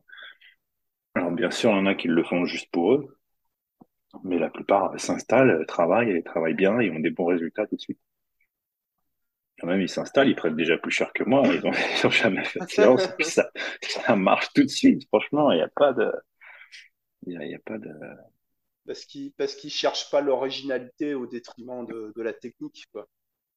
[1.14, 3.18] alors bien sûr, il y en a qui le font juste pour eux,
[4.24, 7.82] mais la plupart s'installent, travaillent et travaillent bien et ont des bons résultats tout de
[7.82, 8.00] suite.
[9.60, 12.60] Quand même, ils s'installent, ils prennent déjà plus cher que moi, ils n'ont jamais fait
[12.60, 13.52] de séance, ça,
[13.82, 15.06] ça, marche tout de suite.
[15.08, 16.12] Franchement, il n'y a pas de,
[17.28, 17.92] il y a, pas de.
[18.88, 23.08] Parce qu'ils parce qu'ils cherchent pas l'originalité au détriment de, de la technique, quoi.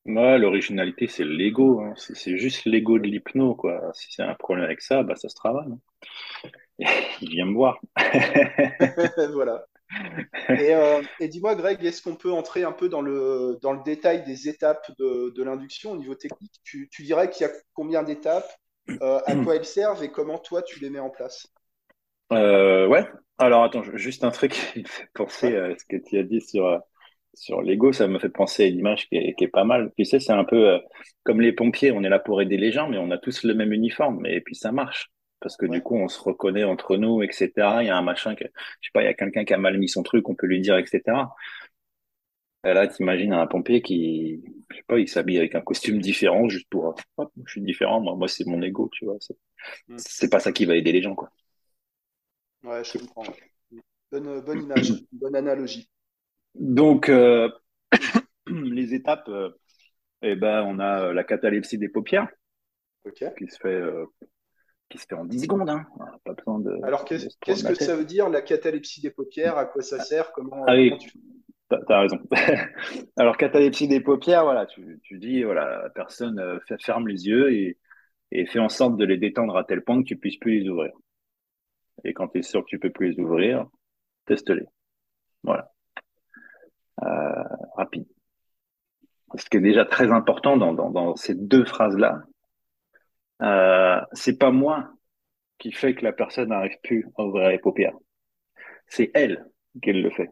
[0.07, 1.81] Ouais, l'originalité, c'est l'ego.
[1.81, 1.95] Hein.
[1.97, 3.91] C'est juste l'ego de l'hypno, quoi.
[3.95, 5.73] Si c'est un problème avec ça, bah, ça se travaille.
[5.73, 6.49] Hein.
[7.23, 7.81] Il vient me voir.
[9.33, 9.67] voilà.
[10.49, 13.83] Et, euh, et dis-moi, Greg, est-ce qu'on peut entrer un peu dans le, dans le
[13.83, 16.61] détail des étapes de, de l'induction au niveau technique?
[16.65, 18.51] Tu, tu, dirais qu'il y a combien d'étapes,
[18.91, 21.47] euh, à quoi elles servent et comment toi tu les mets en place?
[22.33, 23.07] Euh, Ouais.
[23.39, 26.41] Alors attends, juste un truc qui me fait penser à ce que tu as dit
[26.41, 26.81] sur,
[27.35, 29.93] sur l'ego, ça me fait penser à une image qui est, qui est pas mal.
[29.99, 30.79] Tu sais, c'est un peu euh,
[31.25, 33.55] comme les pompiers, on est là pour aider les gens, mais on a tous le
[33.55, 35.11] même uniforme, et puis ça marche
[35.45, 37.53] parce que du coup, on se reconnaît entre nous, etc.
[37.83, 39.59] Il y a un machin, que, je sais pas, il y a quelqu'un qui a
[39.59, 41.03] mal mis son truc, on peut lui dire, etc.
[42.65, 46.49] Et là, t'imagines un pompier qui, je sais pas, il s'habille avec un costume différent
[46.49, 49.19] juste pour, hop, je suis différent, moi, moi c'est mon ego, tu vois.
[49.99, 50.31] C'est mm.
[50.31, 51.29] pas ça qui va aider les gens, quoi.
[52.63, 53.25] Ouais, je comprends.
[54.11, 55.91] Bonne, bonne image, bonne analogie.
[56.55, 57.49] Donc, euh,
[58.47, 59.51] les étapes, euh,
[60.23, 62.29] eh ben, on a la catalepsie des paupières,
[63.13, 64.07] qui se fait euh,
[64.89, 65.69] qui se fait en 10 secondes.
[65.69, 65.87] Hein.
[66.25, 66.73] Pas besoin de.
[66.85, 69.57] Alors, qu'est-ce que ça veut dire la catalepsie des paupières?
[69.59, 70.33] À quoi ça sert?
[70.33, 70.93] Comment, ah, oui.
[71.69, 72.19] T'as raison.
[73.17, 77.53] Alors, catalepsie des paupières, voilà, tu, tu dis, voilà, la personne euh, ferme les yeux
[77.53, 77.79] et,
[78.31, 80.69] et fait en sorte de les détendre à tel point que tu puisses plus les
[80.69, 80.93] ouvrir.
[82.05, 83.67] Et quand tu es sûr que tu peux plus les ouvrir,
[84.27, 84.67] teste-les.
[85.43, 85.74] Voilà.
[87.03, 87.43] Euh,
[87.77, 88.07] rapide.
[89.37, 92.23] Ce qui est déjà très important dans, ces deux phrases-là,
[93.43, 94.93] euh, c'est pas moi
[95.59, 97.97] qui fait que la personne n'arrive plus à ouvrir les paupières.
[98.87, 99.45] C'est elle
[99.83, 100.31] qui le fait.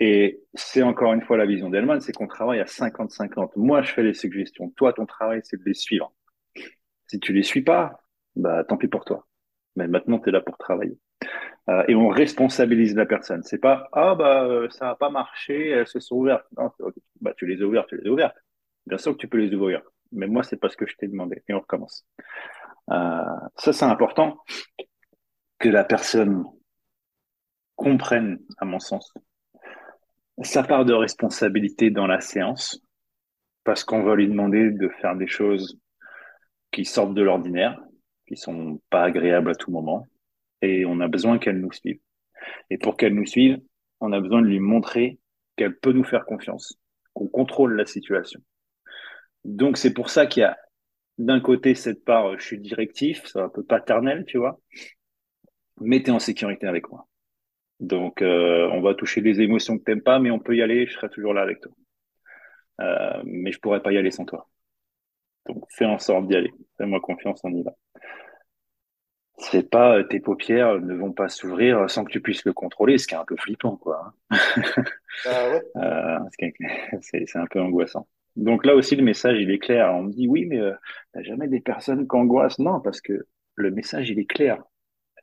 [0.00, 3.52] Et c'est encore une fois la vision d'Elman, c'est qu'on travaille à 50-50.
[3.56, 4.70] Moi, je fais les suggestions.
[4.70, 6.12] Toi, ton travail, c'est de les suivre.
[7.06, 8.00] Si tu les suis pas,
[8.34, 9.26] bah, tant pis pour toi.
[9.76, 10.98] Mais maintenant, tu es là pour travailler.
[11.68, 13.42] Euh, et on responsabilise la personne.
[13.42, 16.46] C'est pas, ah, bah, euh, ça n'a pas marché, elles se sont ouvertes.
[16.56, 16.70] Non,
[17.20, 18.36] bah, tu les as ouvertes, tu les as ouvertes.
[18.86, 21.08] Bien sûr que tu peux les ouvrir mais moi, c'est pas ce que je t'ai
[21.08, 21.42] demandé.
[21.48, 22.06] Et on recommence.
[22.90, 23.22] Euh,
[23.56, 24.38] ça, c'est important
[25.58, 26.44] que la personne
[27.74, 29.12] comprenne, à mon sens,
[30.42, 32.80] sa part de responsabilité dans la séance,
[33.64, 35.78] parce qu'on va lui demander de faire des choses
[36.70, 37.80] qui sortent de l'ordinaire,
[38.26, 40.06] qui sont pas agréables à tout moment,
[40.62, 42.00] et on a besoin qu'elle nous suive.
[42.70, 43.60] Et pour qu'elle nous suive,
[44.00, 45.18] on a besoin de lui montrer
[45.56, 46.78] qu'elle peut nous faire confiance,
[47.14, 48.40] qu'on contrôle la situation.
[49.44, 50.56] Donc c'est pour ça qu'il y a
[51.18, 54.60] d'un côté cette part, je suis directif, c'est un peu paternel, tu vois,
[55.80, 57.06] mais tu es en sécurité avec moi.
[57.80, 60.86] Donc euh, on va toucher des émotions que t'aimes pas, mais on peut y aller,
[60.86, 61.72] je serai toujours là avec toi.
[62.80, 64.48] Euh, mais je pourrais pas y aller sans toi.
[65.46, 66.52] Donc fais en sorte d'y aller.
[66.78, 67.72] Fais-moi confiance, on y va.
[69.38, 73.06] C'est pas tes paupières ne vont pas s'ouvrir sans que tu puisses le contrôler, ce
[73.06, 74.14] qui est un peu flippant, quoi.
[75.26, 75.62] Ah ouais.
[75.76, 76.18] Euh,
[77.00, 78.06] c'est c'est un peu angoissant.
[78.36, 79.92] Donc là aussi, le message, il est clair.
[79.94, 80.74] On me dit, oui, mais euh,
[81.12, 82.58] t'as jamais des personnes qui angoissent.
[82.58, 84.62] Non, parce que le message, il est clair.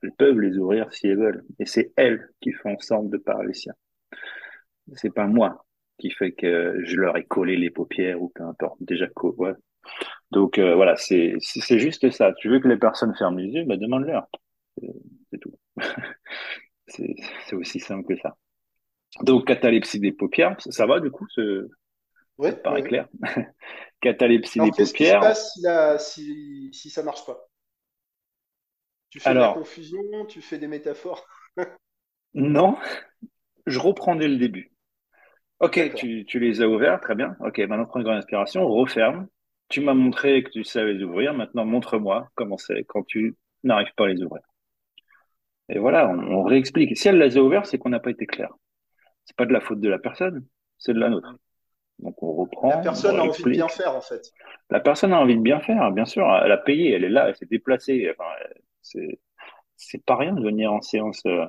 [0.01, 1.43] Elles peuvent les ouvrir si elles veulent.
[1.59, 3.73] Et c'est elles qui font en sorte de les siens.
[4.95, 5.65] C'est pas moi
[5.97, 8.77] qui fait que je leur ai collé les paupières ou peu importe.
[8.81, 9.53] Déjà, ouais.
[10.31, 11.37] Donc euh, voilà, c'est
[11.79, 12.33] juste ça.
[12.33, 14.27] Tu veux que les personnes ferment les yeux, bah, demande-leur.
[15.31, 15.53] C'est tout.
[16.87, 18.35] c'est aussi simple que ça.
[19.21, 21.69] Donc catalepsie des paupières, ça va du coup, ce,
[22.37, 23.07] Ouais, ça paraît clair?
[24.01, 25.21] Catalepsie des Alors, qu'est-ce qui se paupières.
[25.21, 25.53] passe
[25.99, 27.47] si, si, si ça marche pas?
[29.09, 31.25] Tu fais de la confusion, tu fais des métaphores.
[32.33, 32.77] non,
[33.67, 34.71] je reprends dès le début.
[35.59, 37.37] Ok, tu, tu les as ouverts, très bien.
[37.39, 39.27] Ok, maintenant prends une grande inspiration, referme.
[39.67, 43.93] Tu m'as montré que tu savais les ouvrir, maintenant montre-moi comment c'est quand tu n'arrives
[43.97, 44.41] pas à les ouvrir.
[45.69, 46.97] Et voilà, on, on réexplique.
[46.97, 48.49] Si elle les a ouverts, c'est qu'on n'a pas été clair.
[49.25, 50.45] C'est pas de la faute de la personne,
[50.77, 51.35] c'est de la nôtre.
[51.99, 52.33] Donc on
[52.67, 54.33] La reprend, on personne a envie de bien faire, en fait.
[54.69, 56.25] La personne a envie de bien faire, bien sûr.
[56.43, 58.11] Elle a payé, elle est là, elle s'est déplacée.
[58.11, 58.29] Enfin,
[59.75, 61.21] c'est pas rien de venir en séance.
[61.25, 61.45] euh,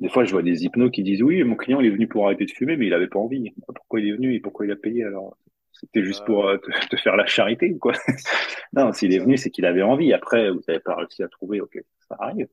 [0.00, 2.26] Des fois, je vois des hypnos qui disent oui, mon client il est venu pour
[2.26, 3.52] arrêter de fumer, mais il avait pas envie.
[3.74, 5.36] Pourquoi il est venu et pourquoi il a payé alors?
[5.82, 7.92] C'était juste Ah pour euh, te, te faire la charité ou quoi?
[8.72, 10.12] Non, s'il est venu, c'est qu'il avait envie.
[10.12, 12.48] Après, vous n'avez pas réussi à trouver, ok, ça arrive.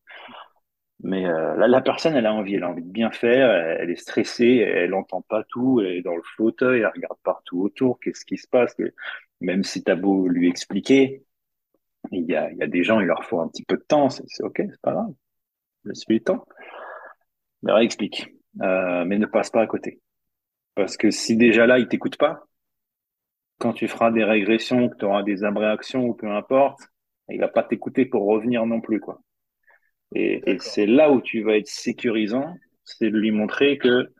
[1.02, 3.78] Mais euh, la, la personne, elle a envie, elle a envie de bien faire, elle,
[3.82, 7.62] elle est stressée, elle entend pas tout, elle est dans le fauteuil, elle regarde partout
[7.62, 8.76] autour, qu'est-ce qui se passe?
[9.40, 11.24] Même si t'as beau lui expliquer,
[12.12, 13.84] il y a, il y a des gens, il leur faut un petit peu de
[13.84, 15.14] temps, c'est ok, c'est pas grave,
[15.86, 16.46] laisse-lui le temps.
[17.64, 18.28] Mais réexplique,
[18.62, 20.02] euh, mais ne passe pas à côté.
[20.76, 22.48] Parce que si déjà là, il t'écoute pas,
[23.60, 26.82] quand tu feras des régressions, que tu auras des abréactions ou peu importe,
[27.30, 29.22] il va pas t'écouter pour revenir non plus, quoi.
[30.16, 34.12] Et, c'est là où tu vas être sécurisant, c'est de lui montrer que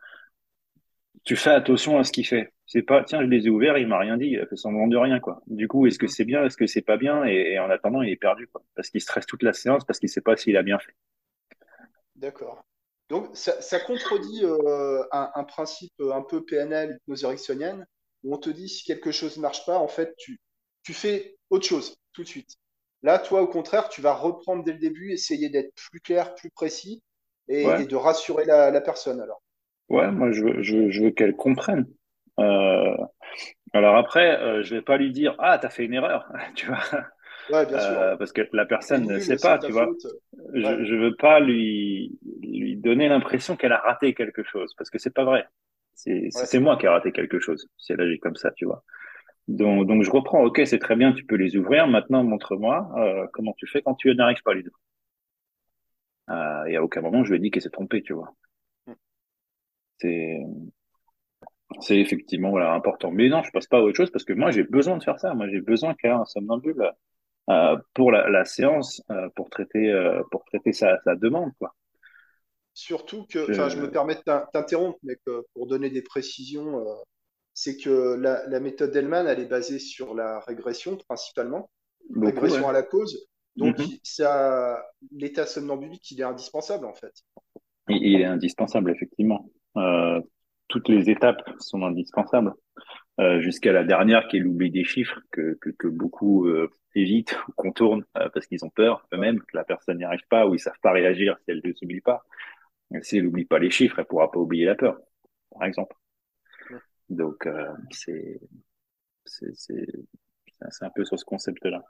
[1.24, 2.52] tu fais attention à ce qu'il fait.
[2.66, 4.86] C'est pas, tiens, je les ai ouverts, il m'a rien dit, il a fait semblant
[4.86, 5.42] de rien, quoi.
[5.48, 6.08] Du coup, est-ce que Mhm.
[6.08, 7.24] c'est bien, est-ce que c'est pas bien?
[7.24, 8.62] Et, et en attendant, il est perdu, quoi.
[8.76, 10.94] Parce qu'il stresse toute la séance, parce qu'il sait pas s'il a bien fait.
[12.14, 12.64] D'accord.
[13.08, 17.86] Donc, ça, ça contredit euh, un, un principe un peu PNL, hypnose ericksonienne,
[18.24, 20.40] où on te dit si quelque chose ne marche pas, en fait, tu,
[20.82, 22.56] tu fais autre chose tout de suite.
[23.02, 26.50] Là, toi, au contraire, tu vas reprendre dès le début, essayer d'être plus clair, plus
[26.50, 27.02] précis
[27.48, 29.42] et, Ouais, et de rassurer la, la personne, alors.
[29.88, 31.86] ouais, moi, je veux, je veux, je veux qu'elle comprenne.
[32.38, 32.96] Euh,
[33.74, 36.80] alors après, euh, je vais pas lui dire, ah, t'as fait une erreur, tu vois.
[37.50, 38.02] Ouais, bien sûr.
[38.02, 39.96] Euh, parce que la personne ne sait pas, tu vois.
[40.62, 44.90] Ouais, Je, je veux pas lui lui donner l'impression qu'elle a raté quelque chose, parce
[44.90, 45.46] que c'est pas vrai.
[46.04, 47.68] C'est ouais, moi qui ai raté quelque chose.
[47.76, 48.82] C'est logique comme ça, tu vois.
[49.48, 50.42] Donc donc je reprends.
[50.44, 51.86] Ok, c'est très bien, tu peux les ouvrir.
[51.88, 54.78] Maintenant, montre-moi euh, comment tu fais quand tu n'arrives pas à les ouvrir.
[56.30, 58.34] Euh, et à aucun moment je lui ai dit qu'elle s'est trompée, tu vois.
[59.98, 60.40] C'est
[61.80, 63.10] c'est effectivement voilà important.
[63.12, 65.18] Mais non, je passe pas à autre chose parce que moi j'ai besoin de faire
[65.20, 65.34] ça.
[65.34, 66.92] Moi j'ai besoin qu'un un somnambule
[67.50, 71.74] euh, pour la, la séance euh, pour traiter euh, pour traiter sa, sa demande, quoi.
[72.74, 76.80] Surtout que, enfin, je me permets de t'in- t'interrompre, mais que pour donner des précisions,
[76.80, 76.94] euh,
[77.54, 81.70] c'est que la, la méthode Hellman, elle est basée sur la régression principalement,
[82.10, 82.50] beaucoup, ouais.
[82.50, 83.26] régression à la cause.
[83.56, 83.86] Donc, Mhm.
[83.86, 87.12] il- ça, l'état somnambulique, il est indispensable en fait.
[87.88, 89.50] Il, il est indispensable, effectivement.
[89.76, 90.20] Euh,
[90.68, 92.52] toutes les étapes sont indispensables,
[93.20, 97.36] euh, jusqu'à la dernière qui est l'oubli des chiffres que, que, que beaucoup euh, évitent
[97.48, 100.54] ou contournent euh, parce qu'ils ont peur eux-mêmes que la personne n'y arrive pas ou
[100.54, 102.24] ils savent pas réagir si elle ne s'oublie pas.
[103.02, 104.98] Si elle n'oublie pas les chiffres, elle pourra pas oublier la peur,
[105.52, 105.96] par exemple.
[107.08, 108.40] Donc euh, c'est
[110.80, 111.82] un peu sur ce concept-là.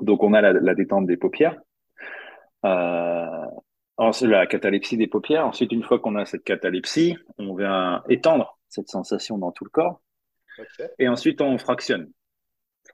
[0.00, 1.58] Donc on a la, la détente des paupières.
[2.64, 3.46] Euh,
[3.96, 5.46] ensuite, la catalepsie des paupières.
[5.46, 9.70] Ensuite, une fois qu'on a cette catalepsie, on vient étendre cette sensation dans tout le
[9.70, 10.00] corps.
[10.98, 12.10] Et ensuite, on fractionne.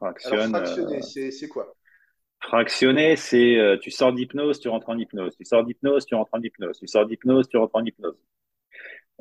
[0.00, 0.50] Alors, Fractionne.
[0.50, 1.74] fractionner, euh, c'est quoi?
[2.48, 5.36] Fractionner, c'est euh, tu sors d'hypnose, tu rentres en hypnose.
[5.36, 6.78] Tu sors d'hypnose, tu rentres en hypnose.
[6.78, 8.16] Tu sors d'hypnose, tu rentres en hypnose.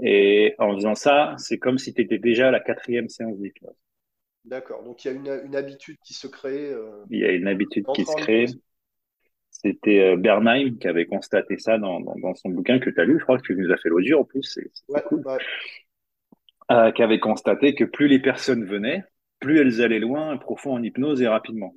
[0.04, 3.76] Et en faisant ça, c'est comme si tu étais déjà à la quatrième séance d'hypnose.
[4.46, 4.84] D'accord.
[4.84, 6.72] Donc il y a une, une habitude qui se crée.
[6.72, 8.46] euh, Il y a une habitude qui se crée.
[9.52, 13.06] C'était euh, Bernheim qui avait constaté ça dans, dans, dans son bouquin que tu as
[13.06, 13.20] lu.
[13.20, 15.26] Je crois que tu nous as fait l'audio en plus, c'est Ouais, cool.
[15.26, 15.40] ouais.
[16.96, 19.06] Qui avait constaté que plus les personnes venaient,
[19.40, 21.74] plus elles allaient loin, profond en hypnose et rapidement.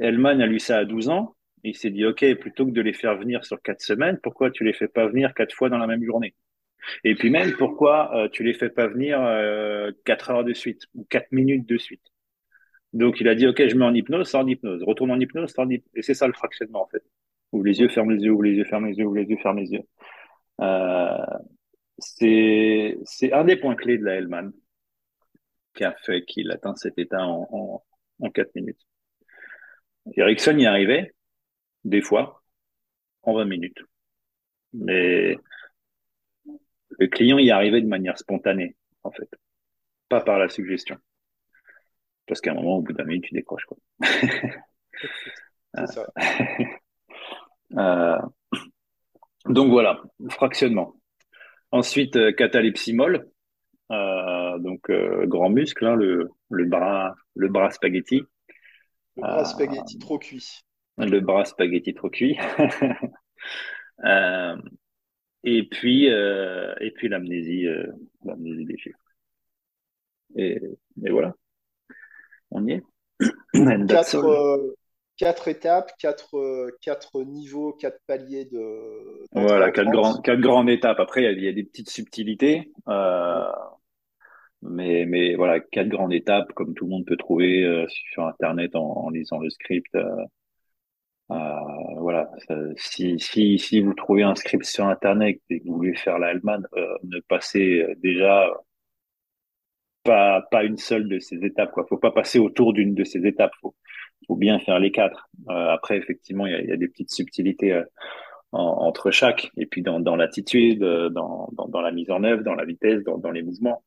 [0.00, 1.34] Hellman a lu ça à 12 ans.
[1.64, 4.50] Et il s'est dit, OK, plutôt que de les faire venir sur quatre semaines, pourquoi
[4.50, 6.34] tu les fais pas venir quatre fois dans la même journée?
[7.04, 10.82] Et puis même, pourquoi euh, tu les fais pas venir euh, quatre heures de suite
[10.94, 12.02] ou quatre minutes de suite?
[12.92, 14.82] Donc il a dit, OK, je mets en hypnose, en hypnose.
[14.84, 15.90] Retourne en hypnose, en hypnose.
[15.96, 17.02] Et c'est ça le fractionnement, en fait.
[17.52, 19.36] Ouvre les yeux, ferme les yeux, ouvre les yeux, ferme les yeux, ouvre les yeux,
[19.42, 19.82] ferme les yeux.
[20.60, 21.26] Euh,
[21.98, 24.52] c'est, un des points clés de la Hellman
[25.74, 27.84] qui a fait qu'il atteint cet état en, en,
[28.20, 28.80] en 4 minutes.
[30.14, 31.12] Erickson y arrivait,
[31.84, 32.42] des fois,
[33.22, 33.78] en 20 minutes.
[34.72, 35.36] Mais
[36.98, 39.28] le client y arrivait de manière spontanée, en fait.
[40.08, 40.96] Pas par la suggestion.
[42.26, 43.78] Parce qu'à un moment, au bout d'un minute, tu décroches, quoi.
[45.86, 46.06] Ça.
[47.76, 48.16] Euh,
[49.48, 50.94] donc voilà, fractionnement.
[51.70, 53.28] Ensuite, euh, catalepsie molle,
[53.92, 58.22] euh, donc euh, grand muscle, hein, le, le bras, le bras spaghetti,
[59.16, 60.60] Le bras spaghetti trop cuit.
[60.98, 62.36] le bras spaghetti trop cuit.
[64.04, 64.56] Euh,
[65.42, 67.86] et puis, euh, et puis l'amnésie, euh,
[68.24, 68.98] l'amnésie des chiffres.
[70.36, 70.60] Et,
[71.04, 71.34] et voilà,
[72.50, 72.82] on y est.
[73.88, 81.00] Quatre, euh, étapes, quatre, quatre niveaux, quatre paliers de Voilà, quatre grandes, quatre grandes étapes.
[81.00, 83.50] Après, il y a, il y a des petites subtilités, euh,
[84.62, 88.74] mais, mais voilà, quatre grandes étapes, comme tout le monde peut trouver euh, sur Internet
[88.76, 89.94] en, en lisant le script.
[89.94, 90.24] euh,
[91.32, 91.34] euh,
[91.98, 92.30] voilà,
[92.76, 96.30] si, si, si vous trouvez un script sur Internet et que vous voulez faire la
[96.32, 98.48] Hellman, euh, ne passez euh, déjà
[100.04, 101.84] pas, pas une seule de ces étapes, quoi.
[101.88, 103.52] Faut pas passer autour d'une de ces étapes.
[103.60, 103.74] Faut,
[104.26, 105.28] faut bien faire les quatre.
[105.48, 107.82] Après, effectivement, il y a, y a des petites subtilités
[108.52, 112.42] en- entre chaque, et puis dans, dans l'attitude, dans, dans, dans la mise en œuvre,
[112.44, 113.82] dans la vitesse, dans les mouvements.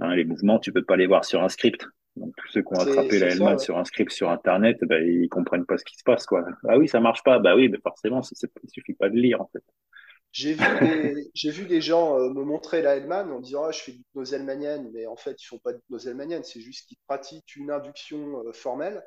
[0.00, 1.86] Hein, les mouvements, tu peux pas les voir sur un script.
[2.16, 3.58] Donc tous ceux qui ont attrapé la Hellman ouais.
[3.58, 6.44] sur un script sur Internet, ben, ils comprennent pas ce qui se passe, quoi.
[6.68, 7.38] Ah oui, ça marche pas.
[7.38, 9.62] Bah oui, mais forcément, c'est- il suffit pas de lire, en fait.
[10.32, 13.72] J'ai vu des, j'ai vu des gens euh, me montrer la Hellman en disant ah,
[13.72, 16.60] je fais de l'hypnose hellmanienne, mais en fait ils font pas de l'hypnose hellmanienne, c'est
[16.60, 19.02] juste qu'ils pratiquent une induction euh, formelle,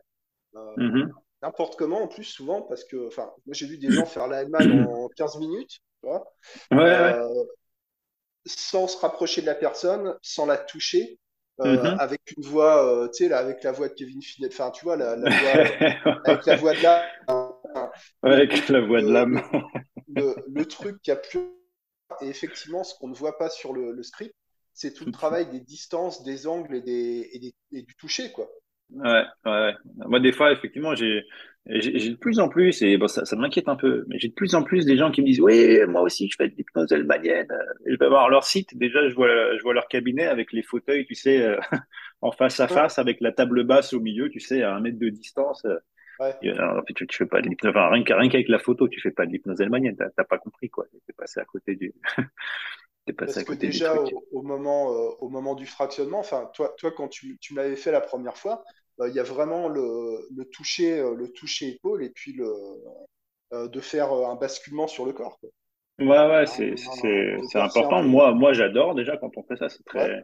[0.55, 1.21] euh, Mhm.
[1.43, 4.41] n'importe comment en plus souvent parce que enfin moi j'ai vu des gens faire la
[4.43, 5.71] Hellman en 15 minutes,
[6.01, 6.25] tu vois,
[6.71, 7.21] Ouais, ouais.
[8.45, 11.19] Sans se rapprocher de la personne, sans la toucher,
[11.59, 11.99] euh, Mhm.
[11.99, 14.83] avec une voix, euh, tu sais là avec la voix de Kevin Finet, enfin tu
[14.85, 15.77] vois la, la voix
[16.25, 17.03] avec la voix de là,
[18.25, 19.41] le, Avec la voix de le, l'âme.
[20.07, 21.41] le, le truc qui a plus
[22.21, 24.35] et effectivement, ce qu'on ne voit pas sur le, le script,
[24.73, 28.31] c'est tout le travail des distances, des angles et, des, et, des- et du toucher,
[28.31, 28.49] quoi.
[28.89, 29.51] Ouais, ouais.
[29.51, 29.73] ouais.
[30.07, 31.23] Moi, des fois, effectivement, j'ai,
[31.67, 34.33] j'ai de plus en plus, et bon, ça, ça m'inquiète un peu, mais j'ai de
[34.33, 36.91] plus en plus des gens qui me disent, oui, moi aussi, je fais de l'hypnose
[36.91, 37.47] hellmanienne.
[37.85, 38.75] Et je vais voir leur site.
[38.77, 41.59] Déjà, je vois, je vois leur cabinet avec les fauteuils, tu sais, euh,
[42.21, 44.79] en face à Ouais, face, avec la table basse au milieu, tu sais, à un
[44.81, 45.63] mètre de distance.
[45.65, 45.77] euh,
[46.19, 48.59] ouais, et, alors, en fait, tu, tu fais pas de l'hypnose, enfin, rien, qu'avec la
[48.59, 49.97] photo, tu fais pas de l'hypnose hellmanienne.
[50.17, 50.85] T'as pas compris, quoi.
[51.07, 51.93] T'es passé à côté du,
[53.05, 54.03] t'es passé parce à que côté du déjà, truc.
[54.13, 57.61] au, au moment, euh, au moment du fractionnement, enfin, toi, toi quand tu, tu me
[57.61, 58.65] l'avais fait la première fois, euh,
[59.09, 62.51] il y a vraiment le, le toucher, euh, le toucher épaule et puis le,
[63.53, 65.49] euh, de faire euh, un basculement sur le corps, quoi.
[65.99, 68.01] Ouais, ouais, Un- c'est, c'est, important.
[68.03, 69.69] Moi, moi, j'adore déjà quand on fait ça.
[69.69, 70.23] C'est Ouais, très,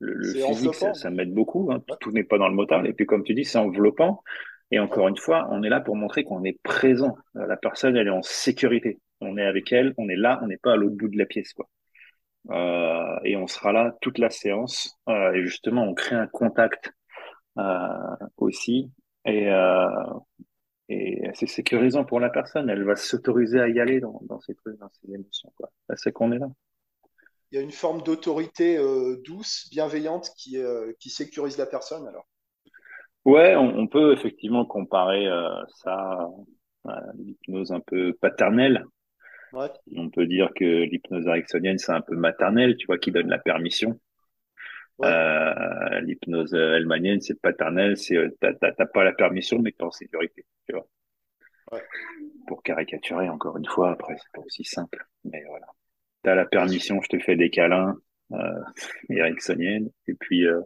[0.00, 1.70] le, le c'est physique, ça, m'aide beaucoup.
[1.72, 1.82] Hein.
[1.88, 2.84] Ouais, Tout n'est pas dans le motard.
[2.86, 4.22] Et puis, comme tu dis, c'est enveloppant.
[4.70, 7.16] Et encore une fois, on est là pour montrer qu'on est présent.
[7.36, 8.98] Euh, La personne, elle est en sécurité.
[9.20, 11.26] On est avec elle, on est là, on n'est pas à l'autre bout de la
[11.26, 11.68] pièce, quoi.
[12.50, 14.98] Euh, et on sera là toute la séance.
[15.08, 16.90] Euh, et justement, on crée un contact euh,
[18.36, 18.90] aussi.
[19.26, 19.86] Et, euh,
[20.88, 22.68] et c'est sécurisant pour la personne.
[22.68, 25.70] Elle va s'autoriser à y aller dans, dans ses trucs, dans ses émotions, quoi.
[25.88, 26.48] Là, c'est qu'on est là.
[27.50, 32.06] Il y a une forme d'autorité euh, douce, bienveillante qui, euh, qui sécurise la personne,
[32.06, 32.26] alors.
[33.24, 35.48] Ouais, on, on peut effectivement comparer euh,
[35.82, 36.28] ça
[36.84, 38.84] à l'hypnose un peu paternelle.
[39.52, 43.28] Ouais, On peut dire que l'hypnose ericksonienne, c'est un peu maternelle, tu vois, qui donne
[43.28, 43.98] la permission.
[44.98, 49.90] Ouais, Euh, l'hypnose hellmanienne, c'est paternel, c'est euh, t'as pas la permission, mais t'es en
[49.90, 50.86] sécurité, tu vois.
[51.72, 51.82] ouais.
[52.46, 55.04] Pour caricaturer, encore une fois, après, c'est pas aussi simple.
[55.24, 55.66] Mais voilà.
[56.22, 57.96] T'as la permission, je te fais des câlins,
[58.32, 58.36] euh,
[59.10, 59.90] ericksonienne.
[60.08, 60.60] Et puis, euh,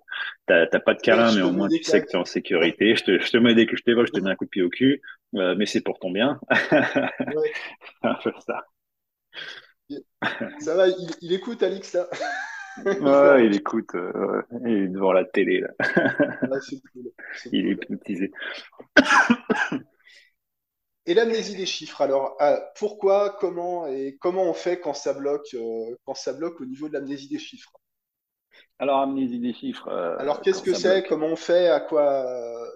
[0.47, 2.97] t'as pas de câlin, je mais au moins tu sais que t'es en sécurité.
[2.97, 4.51] Je te, je te mets des, je te vois, je te mets un coup de
[4.51, 5.01] pied au cul,
[5.37, 6.41] euh, mais c'est pour ton bien.
[7.35, 7.53] Ouais.
[8.03, 8.65] Un peu ça.
[10.61, 10.87] Ça va,
[11.21, 12.09] il, écoute, Alix, là
[12.85, 15.69] Ouais, il écoute, euh, il est devant la télé, là.
[17.53, 18.31] Il est hypnotisé.
[21.07, 25.55] Et l'amnésie des chiffres, alors, ah, pourquoi, comment et comment on fait quand ça bloque,
[25.55, 27.73] euh, quand ça bloque au niveau de l'amnésie des chiffres?
[28.79, 29.89] Alors, amnésie des chiffres.
[29.89, 31.05] Euh, alors, qu'est-ce que c'est?
[31.05, 31.69] Comment on fait?
[31.69, 32.27] À quoi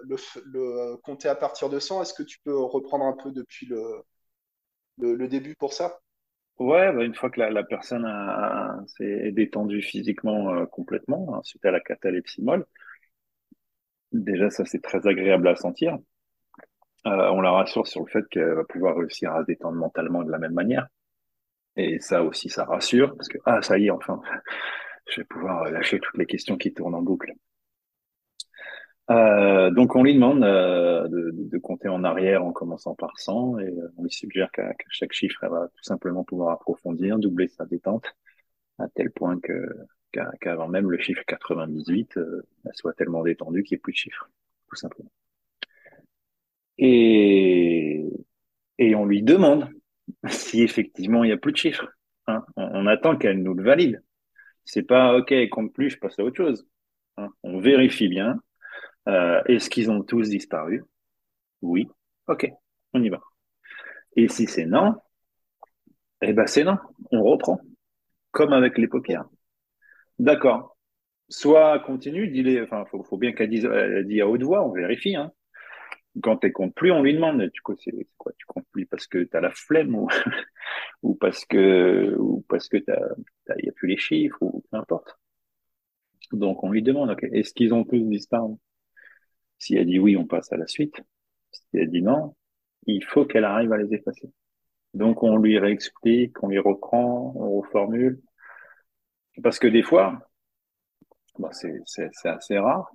[0.03, 4.03] le, compter à partir de 100 Est-ce que tu peux reprendre un peu depuis le,
[4.97, 5.99] le début pour ça?
[6.59, 11.65] Ouais, bah, une fois que la, personne a, s'est détendue physiquement euh, complètement, hein, suite
[11.65, 12.65] à la catalepsie molle,
[14.11, 15.97] déjà ça c'est très agréable à sentir.
[17.05, 20.23] Euh, on la rassure sur le fait qu'elle va pouvoir réussir à se détendre mentalement
[20.23, 20.87] de la même manière.
[21.75, 24.21] Et ça aussi, ça rassure, parce que, ah, ça y est, enfin,
[25.09, 27.33] je vais pouvoir lâcher toutes les questions qui tournent en boucle.
[29.09, 33.67] Euh, donc on lui demande euh, de, compter en arrière en commençant par 100 et
[33.67, 37.65] euh, on lui suggère qu'à chaque chiffre, elle va tout simplement pouvoir approfondir, doubler sa
[37.65, 38.15] détente
[38.79, 39.39] à tel point
[40.39, 43.97] qu'avant même le chiffre 98, euh, elle soit tellement détendue qu'il n'y ait plus de
[43.97, 44.29] chiffres,
[44.69, 45.11] tout simplement.
[46.77, 48.09] Et,
[48.79, 49.69] et on lui demande
[50.29, 51.87] si effectivement il n'y a plus de chiffres.
[52.27, 52.45] Hein.
[52.55, 54.01] On, attend qu'elle nous le valide.
[54.65, 56.65] C'est pas OK, compte plus, je passe à autre chose.
[57.17, 57.29] Hein.
[57.43, 58.39] On vérifie bien
[59.07, 60.83] euh, Est-ce qu'ils ont tous disparu?
[61.61, 61.87] Oui.
[62.27, 62.49] Ok,
[62.93, 63.21] on y va.
[64.15, 64.95] Et si c'est non,
[66.21, 66.77] eh ben c'est non.
[67.11, 67.59] On reprend.
[68.31, 69.25] Comme avec les paupières.
[70.19, 70.77] D'accord.
[71.29, 74.71] Soit continue, dis-les, enfin, faut, faut bien qu'elle dise, elle dit à haute voix, on
[74.71, 75.31] vérifie, hein.
[76.21, 79.35] Quand elle compte plus, on lui demande, tu quoi, tu comptes plus parce que tu
[79.37, 80.09] as la flemme ou,
[81.03, 82.99] ou parce que, ou parce que t'as,
[83.63, 85.17] y a plus les chiffres ou peu importe.
[86.33, 88.55] Donc, on lui demande, ok, est-ce qu'ils ont tous disparu?
[89.63, 91.01] Si elle dit oui, on passe à la suite.
[91.51, 92.35] Si elle dit non,
[92.85, 94.29] il faut qu'elle arrive à les effacer.
[94.93, 98.21] Donc on lui réexplique, on lui reprend, on reformule.
[99.41, 100.19] Parce que des fois,
[101.39, 102.91] bah, c'est assez rare,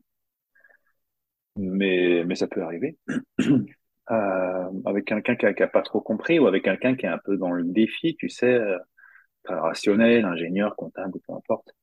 [1.57, 2.99] mais, ça peut arriver.
[4.11, 7.37] Euh, avec quelqu'un qui n'a pas trop compris ou avec quelqu'un qui est un peu
[7.37, 8.79] dans le défi, tu sais, euh,
[9.45, 11.75] rationnel, ingénieur, comptable, peu importe.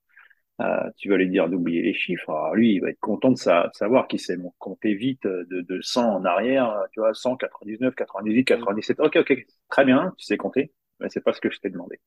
[0.61, 2.29] Euh, tu vas lui dire d'oublier les chiffres.
[2.29, 6.15] Alors lui, il va être content de savoir qu'il sait compter vite de, de 100
[6.15, 8.99] en arrière, tu vois, 100, 99, 98, 97.
[9.01, 11.99] Ok, ok, très bien, tu sais compter, mais c'est pas ce que je t'ai demandé.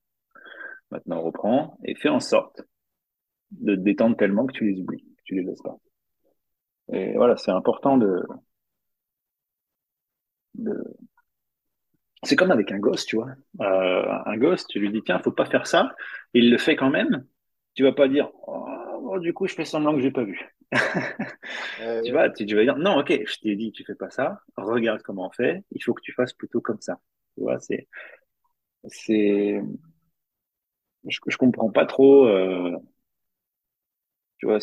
[0.90, 2.62] Maintenant, on reprend et fais en sorte
[3.53, 5.76] de te détendre tellement que tu les oublies, que tu les laisses pas.
[6.92, 8.22] Et voilà, c'est important de,
[10.55, 10.99] de...
[12.24, 13.30] C'est comme avec un gosse, tu vois.
[13.61, 15.94] Euh, un gosse, tu lui dis, tiens, faut pas faire ça.
[16.34, 17.24] Il le fait quand même
[17.74, 20.40] tu vas pas dire oh, du coup je fais semblant que j'ai pas vu.
[21.80, 24.40] Euh, tu vas tu, vas dire non ok je t'ai dit tu fais pas ça.
[24.56, 25.64] Regarde comment on fait.
[25.72, 27.00] Il faut que tu fasses plutôt comme ça.
[27.34, 27.88] Tu vois c'est
[28.84, 29.60] c'est
[31.06, 32.76] je, je comprends pas trop euh,
[34.38, 34.58] tu vois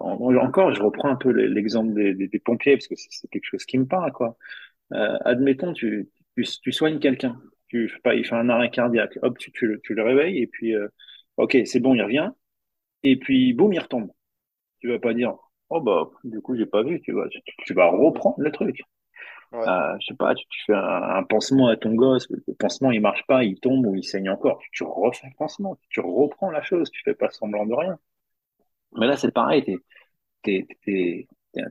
[0.00, 3.78] encore je reprends un peu l'exemple des, des, pompiers parce que c'est quelque chose qui
[3.78, 4.36] me parle quoi.
[4.92, 7.40] Euh, admettons tu, tu, tu soignes quelqu'un.
[7.68, 9.18] Tu pas il fait un arrêt cardiaque.
[9.22, 10.74] Hop tu, tu, tu le réveilles et puis
[11.36, 12.30] ok c'est bon il revient
[13.02, 14.10] et puis boum, il retombe.
[14.80, 15.36] Tu vas pas dire,
[15.70, 17.28] oh bah, du coup, j'ai pas vu, tu vois.
[17.64, 18.80] Tu, vas reprendre le truc.
[19.54, 23.24] Euh, je sais pas, tu, fais un, pansement à ton gosse, le pansement il marche
[23.26, 26.90] pas, il tombe ou il saigne encore, tu, refais le pansement, tu reprends la chose,
[26.90, 27.98] tu fais pas semblant de rien.
[28.96, 29.64] Mais là, c'est pareil,
[30.42, 31.28] t'es, t'es,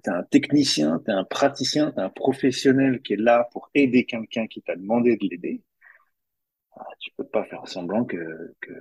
[0.07, 4.61] un technicien, t'es un praticien, t'es un professionnel qui est là pour aider quelqu'un qui
[4.61, 5.61] t'a demandé de l'aider.
[6.75, 8.73] Ah, tu peux pas faire semblant que, que,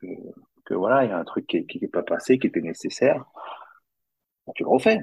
[0.00, 0.06] que
[0.64, 3.24] que voilà, il y a un truc qui n'est pas passé, qui était nécessaire,
[4.54, 4.98] tu le refais.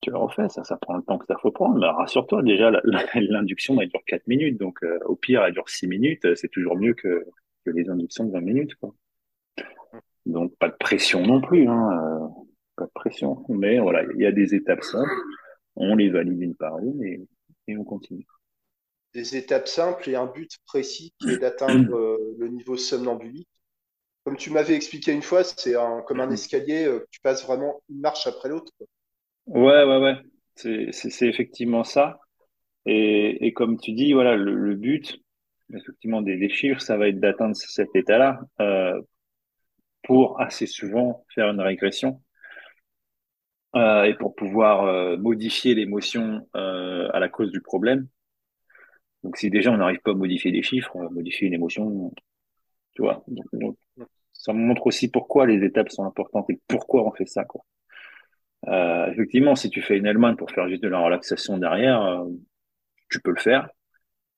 [0.00, 1.78] Tu le refais, ça, ça prend le temps que ça faut prendre.
[1.78, 2.70] Mais rassure-toi, déjà,
[3.14, 4.58] l'induction, elle dure 4 minutes.
[4.58, 6.34] Donc, euh, au pire, elle dure 6 minutes.
[6.36, 7.26] C'est toujours mieux que,
[7.64, 8.74] que les inductions de 20 minutes.
[8.76, 8.94] Quoi.
[10.24, 11.68] Donc, pas de pression non plus.
[11.68, 12.28] Hein, euh,
[12.76, 13.44] pas de pression.
[13.50, 15.10] Mais voilà, il y a des étapes simples.
[15.76, 17.20] On les valide une par une et,
[17.68, 18.26] et on continue.
[19.12, 23.48] Des étapes simples et un but précis qui est d'atteindre euh, le niveau somnambulique
[24.30, 25.74] comme tu m'avais expliqué une fois, c'est
[26.06, 26.34] comme un mhm.
[26.34, 28.72] escalier, euh, tu passes vraiment une marche après l'autre.
[29.46, 30.14] Ouais, ouais, ouais.
[30.54, 32.20] C'est effectivement ça.
[32.86, 35.20] Et, comme tu dis, voilà, le, but,
[35.74, 39.02] effectivement, des, chiffres, ça va être d'atteindre cet état-là euh,
[40.04, 42.22] pour assez souvent faire une régression
[43.74, 48.06] euh, et pour pouvoir modifier l'émotion à la cause du problème.
[49.24, 52.12] Donc, si déjà on n'arrive pas à modifier des chiffres, on va modifier une émotion,
[52.92, 53.24] tu vois.
[53.26, 53.76] Donc,
[54.40, 57.44] ça me montre aussi pourquoi les étapes sont importantes et pourquoi on fait ça.
[57.44, 57.62] Quoi.
[58.68, 62.24] Euh, effectivement, si tu fais une Hellman pour faire juste de la relaxation derrière, euh,
[63.10, 63.68] tu peux le faire,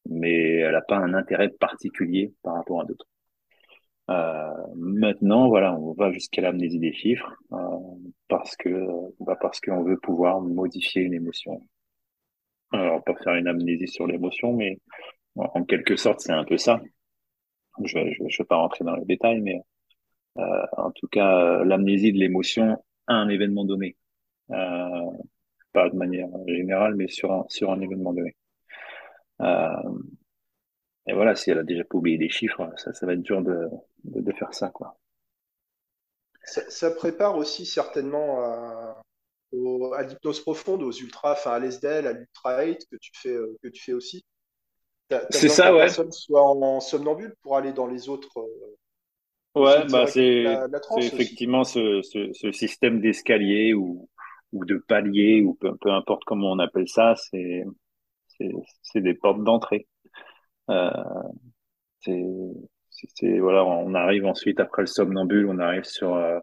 [0.06, 3.06] mais elle n'a pas un intérêt particulier par rapport à d'autres.
[4.10, 7.56] Euh, maintenant, voilà, on va jusqu'à l'amnésie des chiffres euh,
[8.28, 8.68] parce que
[9.20, 11.60] bah parce qu'on veut pouvoir modifier une émotion.
[12.72, 14.78] Alors, pas faire une amnésie sur l'émotion, mais
[15.36, 16.80] en quelque sorte, c'est un peu ça.
[17.84, 17.98] Je
[18.28, 19.60] je vais pas rentrer dans les détails, mais
[20.38, 23.96] euh, en tout cas, euh, l'amnésie de l'émotion à un événement donné.
[24.50, 25.10] Euh,
[25.72, 28.36] pas de manière générale, mais sur un, sur un événement donné.
[29.40, 29.98] Euh,
[31.06, 33.42] et voilà, si elle a déjà pas oublié des chiffres, ça, ça va être dur
[33.42, 33.68] de,
[34.04, 34.98] de, de faire ça, quoi.
[36.44, 39.02] Ça, ça prépare aussi certainement à,
[39.52, 43.36] au- à l'hypnose profonde, aux ultras, enfin à l'SDL, à l'ultra 8 que tu fais,
[43.62, 44.24] que tu fais aussi.
[45.30, 45.78] C'est que ça, la ouais.
[45.80, 48.76] personne soit en, somnambule pour aller dans les autres, euh,
[49.54, 50.46] Ouais, bah c'est
[50.96, 54.08] effectivement ce, ce, ce système d'escalier ou
[54.52, 57.64] ou de palier ou peu, peu importe comment on appelle ça, c'est
[58.38, 58.50] c'est
[58.82, 59.88] c'est des portes d'entrée.
[60.70, 60.90] Euh,
[63.14, 66.38] c'est voilà, on arrive ensuite après le somnambule, on arrive sur euh,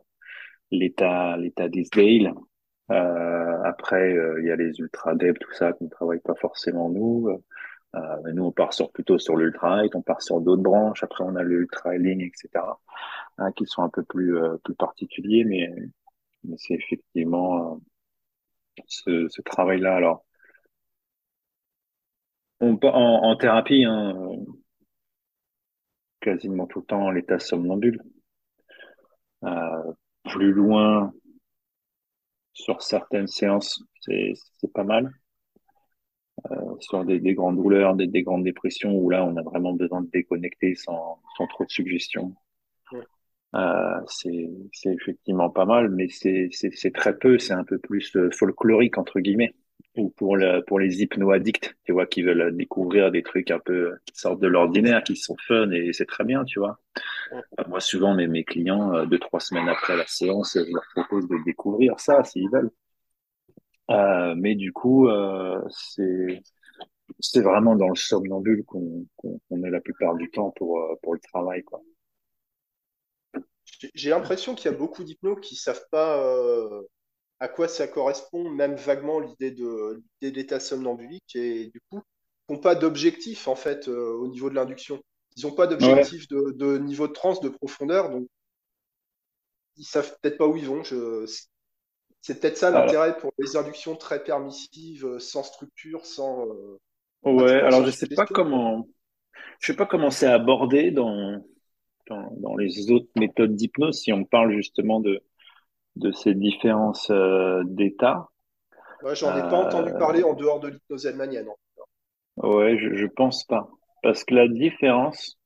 [0.72, 2.34] l'état l'état d'Isdale.
[2.92, 6.36] Euh, après, euh, il y a les ultra dev, tout ça qu'on ne travaille pas
[6.36, 7.30] forcément nous.
[7.96, 11.04] Euh, nous, on part sur plutôt sur l'ultra on part sur d'autres branches.
[11.04, 12.50] Après, on a le ultra healing, etc.
[13.38, 15.74] hein, qui sont un peu plus euh, plus particuliers, mais
[16.58, 17.82] c'est effectivement
[19.08, 19.96] euh, ce, travail-là.
[19.96, 20.26] Alors,
[22.62, 24.16] en, thérapie, hein,
[26.22, 28.02] quasiment tout le temps, l'état somnambule.
[30.24, 31.12] Plus loin,
[32.54, 34.34] sur certaines séances, c'est
[34.74, 35.12] pas mal.
[36.80, 40.02] Sur des, des grandes douleurs, des, des grandes dépressions, où là, on a vraiment besoin
[40.02, 42.36] de déconnecter sans, sans trop de suggestions.
[42.92, 43.04] Ouais.
[43.56, 44.50] Euh, c'est
[44.86, 46.50] effectivement pas mal, mais c'est
[46.94, 47.40] très peu.
[47.40, 49.54] C'est un peu plus euh, folklorique entre guillemets.
[49.96, 53.96] Ou pour le pour les hypno-addicts, tu vois, qui veulent découvrir des trucs un peu
[54.06, 56.80] qui sortent de l'ordinaire, qui sont fun et c'est très bien, tu vois.
[57.32, 57.42] Ouais.
[57.60, 60.84] Euh, Moi, souvent, mes mes clients, euh, deux trois semaines après la séance, je leur
[60.94, 62.72] propose de découvrir ça s'ils veulent.
[63.90, 66.42] Euh, mais du coup, euh, c'est
[67.20, 70.96] c'est vraiment dans le somnambule qu'on qu'on qu'on est la plupart du temps pour euh,
[71.02, 71.82] pour le travail, quoi.
[73.66, 76.84] J'ai j'ai l'impression qu'il y a beaucoup d'hypnos qui savent pas euh,
[77.40, 82.02] à quoi ça correspond, même vaguement l'idée de l'idée somnambulique, et du coup,
[82.50, 85.02] n'ont pas d'objectif en fait euh, au niveau de l'induction.
[85.38, 88.28] Ils n'ont pas d'objectif de, de niveau de transe, de profondeur, donc
[89.78, 90.84] ils savent peut-être pas où ils vont.
[90.84, 91.26] Je...
[92.22, 96.80] C'est peut-être ça l'intérêt pour les inductions très permissives, euh, sans structure, sans euh,
[97.24, 97.62] ouais.
[97.62, 98.88] Alors, je sais pas comment
[99.60, 101.44] je sais pas comment c'est abordé dans
[102.08, 105.22] dans, dans les autres méthodes d'hypnose, si on parle justement de,
[105.96, 108.30] de ces différences euh, d'état.
[109.04, 111.48] Ouais, j'en ai pas entendu parler en dehors de l'hypnose hahnemannienne.
[112.38, 113.70] ouais, je, je pense pas.
[114.02, 115.38] Parce que la différence,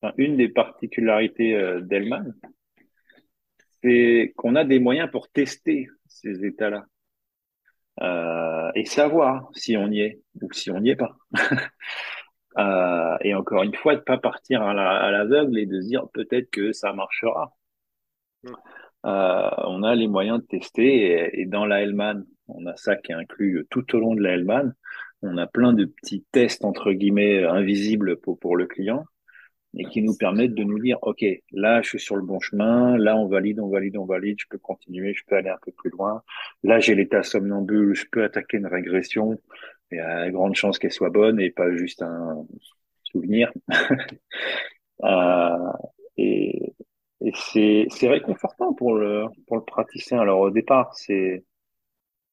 [0.00, 2.34] enfin, une des particularités euh, d'Hellman,
[3.88, 6.84] c'est qu'on a des moyens pour tester ces états-là
[8.02, 11.16] euh, et savoir si on y est ou si on n'y est pas.
[12.56, 15.86] Euh, et encore une fois, de pas partir à la- à l'aveugle et de se
[15.86, 17.54] dire peut-être que ça marchera.
[18.42, 18.48] Mm.
[19.06, 22.96] Euh, on a les moyens de tester et, et dans la Hellman, on a ça
[22.96, 24.72] qui est inclus tout au long de la Hellman.
[25.22, 29.04] On a plein de petits tests entre guillemets invisibles pour, pour le client
[29.76, 32.96] et qui nous permettent de nous dire, OK, là, je suis sur le bon chemin,
[32.96, 35.72] là, on valide, on valide, on valide, je peux continuer, je peux aller un peu
[35.72, 36.22] plus loin.
[36.62, 39.38] Là, j'ai l'état somnambule, je peux attaquer une régression.
[39.90, 42.46] Il y a grande chance qu'elle soit bonne et pas juste un
[43.04, 43.52] souvenir.
[45.04, 45.72] Euh,
[46.16, 46.74] et
[47.34, 50.20] c'est réconfortant pour le pour le praticien.
[50.20, 51.44] Alors au départ, c'est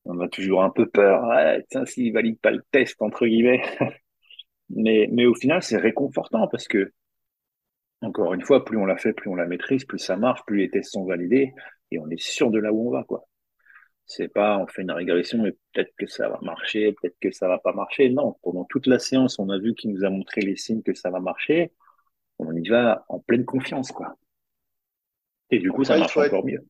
[0.06, 1.24] on a toujours un peu peur.
[1.28, 3.62] Ouais, tiens, s'il valide pas le test entre guillemets.
[4.70, 6.92] Mais mais au final, c'est réconfortant parce que
[8.02, 10.58] encore une fois, plus on la fait, plus on la maîtrise, plus ça marche, plus
[10.58, 11.54] les tests sont validés
[11.92, 13.28] et on est sûr de là où on va quoi.
[14.06, 17.48] C'est pas on fait une régression et peut-être que ça va marcher, peut-être que ça
[17.48, 18.10] va pas marcher.
[18.10, 20.94] Non, pendant toute la séance, on a vu qu'il nous a montré les signes que
[20.94, 21.72] ça va marcher.
[22.38, 24.16] On y va en pleine confiance quoi.
[25.52, 26.66] Et du coup, ça marche être, encore mieux.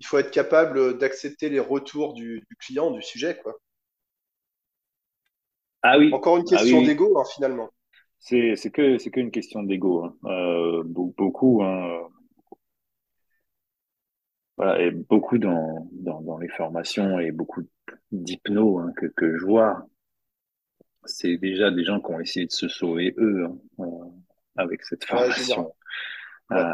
[0.00, 3.54] il faut être capable d'accepter les retours du, du client, du sujet, quoi.
[5.82, 6.86] Ah oui, Encore une ah question oui.
[6.86, 7.70] d'ego, hein, finalement.
[8.18, 10.04] C'est c'est que c'est qu'une question d'ego.
[10.04, 10.14] Hein.
[10.26, 12.08] Euh, be- beaucoup, hein,
[14.56, 17.62] voilà, et beaucoup dans, dans dans les formations et beaucoup
[18.12, 19.86] d'hypno hein, que que je vois,
[21.04, 23.84] c'est déjà des gens qui ont essayé de se sauver eux hein, euh,
[24.56, 25.72] avec cette Ouais, formation.
[26.52, 26.64] Euh,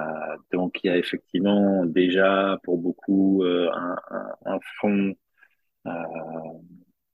[0.53, 5.15] donc il y a effectivement déjà pour beaucoup euh, un, un, un fond
[5.87, 5.91] euh,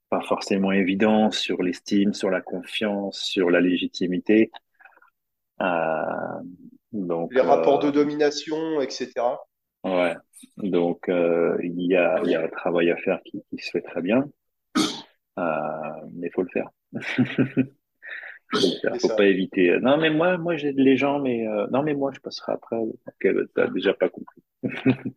[0.09, 4.51] pas forcément évident sur l'estime, sur la confiance, sur la légitimité.
[5.61, 5.65] Euh,
[6.91, 9.11] Donc, Les rapports de euh, domination, etc.
[9.83, 10.15] ouais.
[10.57, 13.71] Donc, euh, il y a, il y a un travail à faire qui, qui se
[13.71, 14.25] fait très bien,
[15.37, 16.69] mais il faut le faire.
[18.53, 19.77] C'est Faut pas éviter.
[19.79, 22.77] Non, mais moi, moi, j'aide les gens, mais euh, non, mais moi, je passerai après.
[22.77, 24.41] Ok, bah, t'as déjà pas compris.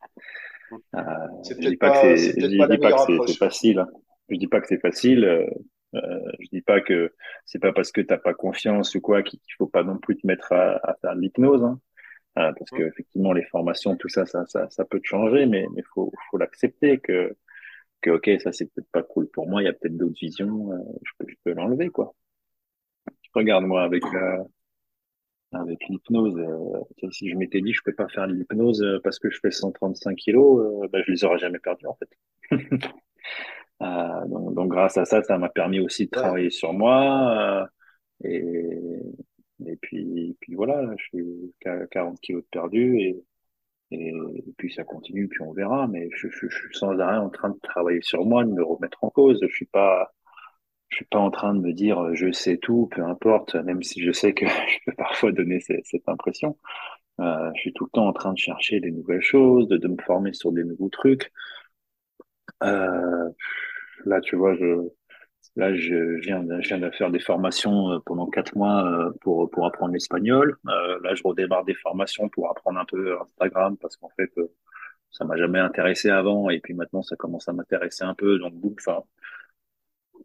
[0.97, 1.01] Euh,
[1.43, 3.85] C'est je dis pas que pas, c'est, que facile.
[4.29, 5.25] Je dis pas que c'est facile.
[5.25, 5.47] Euh,
[5.95, 7.13] euh, je dis pas que
[7.45, 10.27] c'est pas parce que t'as pas confiance ou quoi qu'il faut pas non plus te
[10.27, 11.63] mettre à, à faire de l'hypnose.
[11.65, 11.81] Hein.
[12.39, 15.67] Euh, parce que effectivement, les formations, tout ça, ça, ça, ça peut te changer, mais
[15.75, 17.37] mais faut, faut l'accepter que
[18.03, 19.63] que ok, ça c'est peut-être pas cool pour moi.
[19.63, 20.73] Il y a peut-être d'autres visions.
[20.73, 22.15] euh, je peux, je peux l'enlever quoi.
[23.35, 24.05] Regarde moi avec
[25.53, 26.37] avec l'hypnose.
[26.39, 30.17] euh, si je m'étais dit je peux pas faire l'hypnose parce que je fais 135
[30.17, 32.09] kilos, euh, ben, je les aurais jamais perdus en fait.
[33.83, 36.21] Euh, donc, donc, grâce à ça, ça m'a permis aussi de Ouais.
[36.21, 37.65] travailler sur moi.
[37.65, 37.67] euh,
[38.25, 38.75] et,
[39.67, 43.25] et puis, puis voilà, je suis qu'à 40 kilos de perdu et,
[43.93, 45.89] et, et puis ça continue, puis on verra.
[45.89, 48.65] Mais je, je, je suis sans arrêt en train de travailler sur moi, de me
[48.65, 49.41] remettre en cause.
[49.43, 50.13] Je suis pas,
[50.89, 53.83] je suis pas en train de me dire euh, je sais tout, peu importe, même
[53.83, 56.59] si je sais que je peux parfois donner cette, cette impression.
[57.21, 59.89] Euh, je suis tout le temps en train de chercher des nouvelles choses, de, de
[59.89, 61.33] me former sur des nouveaux trucs.
[62.63, 63.29] Euh,
[64.05, 64.89] là, tu vois, je,
[65.57, 69.11] Là, je viens de, je viens de faire des formations euh, pendant quatre mois euh,
[69.21, 70.57] pour, pour apprendre l'espagnol.
[70.65, 74.31] Là, je redémarre des formations pour apprendre un peu Instagram parce qu'en fait,
[75.11, 78.39] ça m'a jamais intéressé avant et puis maintenant, ça commence à m'intéresser un peu.
[78.39, 79.03] Donc, enfin,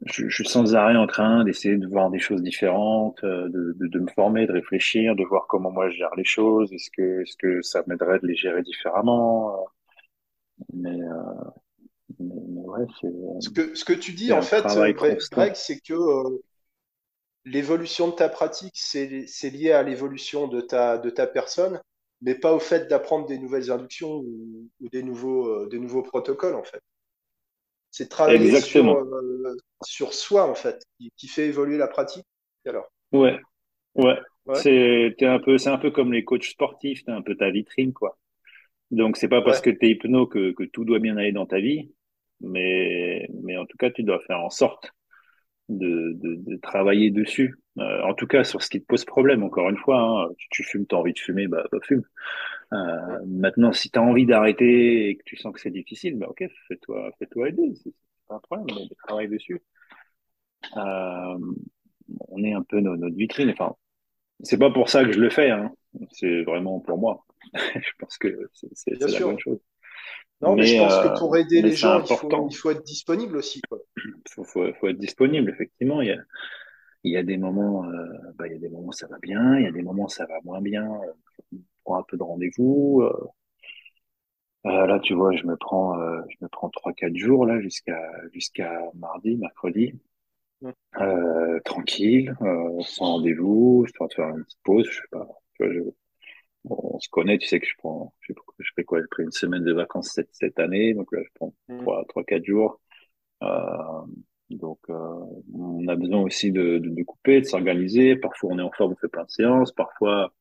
[0.05, 3.87] je, je suis sans arrêt en train d'essayer de voir des choses différentes, de, de,
[3.87, 6.71] de me former, de réfléchir, de voir comment moi je gère les choses.
[6.73, 9.67] Est-ce que, est-ce que ça m'aiderait de les gérer différemment?
[10.73, 11.51] Mais, euh,
[12.19, 14.91] mais, mais ouais, c'est, Ce que, ce que tu dis, en fait, euh.
[14.93, 16.37] Greg, c'est que euh,
[17.45, 21.81] l'évolution de ta pratique, c'est, lié à l'évolution de ta, de ta personne,
[22.21, 26.03] mais pas au fait d'apprendre des nouvelles inductions ou, ou des nouveaux, euh, des nouveaux
[26.03, 26.81] protocoles, en fait.
[27.91, 29.55] C'est travailler sur, euh,
[30.11, 32.25] soi, en fait, qui, qui fait évoluer la pratique.
[32.65, 33.39] Alors, Ouais.
[33.95, 37.49] Ouais, ouais, c'est un peu, un peu comme les coachs sportifs, t'es un peu ta
[37.49, 38.17] vitrine, quoi.
[38.91, 41.47] Donc c'est pas parce ouais, que t'es hypno que, que tout doit bien aller dans
[41.47, 41.91] ta vie,
[42.41, 44.91] mais mais en tout cas tu dois faire en sorte
[45.69, 47.55] de, de, de travailler dessus.
[47.79, 49.43] Euh, en tout cas sur ce qui te pose problème.
[49.43, 52.03] Encore une fois, hein, tu, tu fumes, t'as envie de fumer, bah, bah fume.
[52.73, 56.45] Euh, maintenant, si t'as envie d'arrêter et que tu sens que c'est difficile, bah ok,
[56.67, 57.93] fais-toi, fais-toi aider, c'est
[58.27, 59.61] pas un problème, mais travaille dessus.
[60.75, 61.37] Euh,
[62.29, 63.49] on est un peu no- notre vitrine.
[63.51, 63.75] Enfin,
[64.41, 65.73] C'est pas pour ça que je le fais, hein.
[66.11, 67.25] C'est vraiment pour moi.
[67.75, 69.59] Je pense que c'est la bonne chose.
[70.41, 73.37] Non, mais je pense que euh, pour aider les gens, il faut, il être disponible
[73.37, 73.79] aussi, quoi.
[74.29, 76.01] Faut, faut, faut être disponible, effectivement.
[76.01, 76.17] Il y a,
[77.03, 79.17] il y a des moments, euh, bah, il y a des moments où ça va
[79.19, 80.85] bien, il y a des moments où ça va moins bien.
[80.85, 81.11] Euh,
[81.51, 83.01] On prend un peu de rendez-vous.
[84.65, 85.95] Euh, là, tu vois, je me prends,
[86.29, 88.01] je me prends trois, quatre jours là jusqu'à
[88.33, 89.93] jusqu'à mardi, mercredi,
[91.63, 92.35] tranquille,
[92.81, 94.87] sans rendez-vous, histoire de faire une petite pause.
[94.91, 95.27] Je sais pas.
[95.53, 95.79] Tu vois, je,
[96.65, 99.23] Bon, on se connaît, tu sais que je prends, je je fais quoi, j'ai pris
[99.23, 101.79] une semaine de vacances cette, cette année, donc là, je prends mm.
[101.79, 102.81] trois, trois, quatre jours.
[103.43, 104.05] Euh,
[104.49, 108.15] donc, euh, on a besoin aussi de, de, de couper, de s'organiser.
[108.15, 109.71] Parfois, on est en forme, on fait plein de séances.
[109.73, 110.31] Parfois,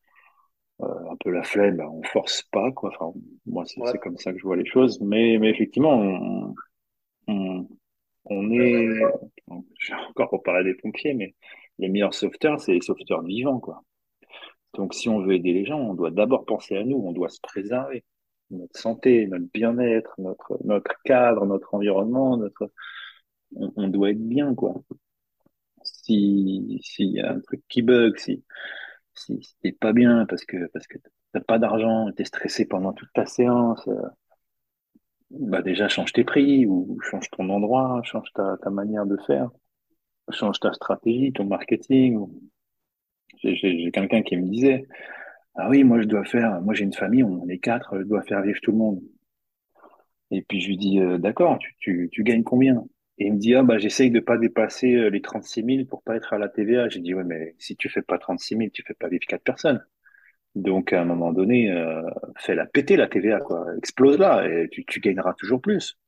[0.82, 2.90] euh, un peu la flemme, ben, on force pas, quoi.
[2.94, 5.00] Enfin, moi, c'est, Ouais, comme ça que je vois les choses.
[5.00, 6.54] Mais, mais effectivement, on,
[7.28, 7.68] on,
[8.26, 9.00] on est,
[9.48, 11.34] encore reparler des pompiers, mais
[11.78, 13.82] les meilleurs sauveteurs, c'est les sauveteurs vivants, quoi.
[14.76, 17.30] Donc, si on veut aider les gens, on doit d'abord penser à nous, on doit
[17.30, 18.04] se préserver.
[18.50, 20.58] Notre santé, notre bien-être, notre,
[21.04, 22.70] cadre, notre environnement, notre,
[23.54, 24.82] on, doit être bien, quoi.
[25.82, 28.44] Si, s'il y a un truc qui bug, si,
[29.14, 30.98] si, si pas bien parce que, parce que
[31.32, 34.08] t'as pas d'argent, t'es stressé pendant toute ta séance, euh,
[35.30, 39.50] bah déjà change tes prix ou change ton endroit, change ta, ta manière de faire,
[40.30, 42.26] change ta stratégie, ton marketing.
[43.42, 44.86] J'ai quelqu'un qui me disait,
[45.56, 48.22] ah oui, moi je dois faire, moi j'ai une famille, on est quatre, je dois
[48.22, 49.00] faire vivre tout le monde.
[50.30, 52.84] Et puis je lui dis, euh, d'accord, tu, tu, gagnes combien?
[53.18, 56.02] Et il me dit, ah bah j'essaye de pas dépasser euh, les 36 000 pour
[56.02, 56.88] pas être à la TVA.
[56.88, 59.42] J'ai dit, ouais, mais si tu fais pas 36 000, tu fais pas vivre quatre
[59.44, 59.84] personnes.
[60.56, 62.02] Donc à un moment donné, euh,
[62.38, 63.66] fais-la péter la TVA, quoi.
[63.78, 65.98] Explose-la et tu, gagneras toujours plus.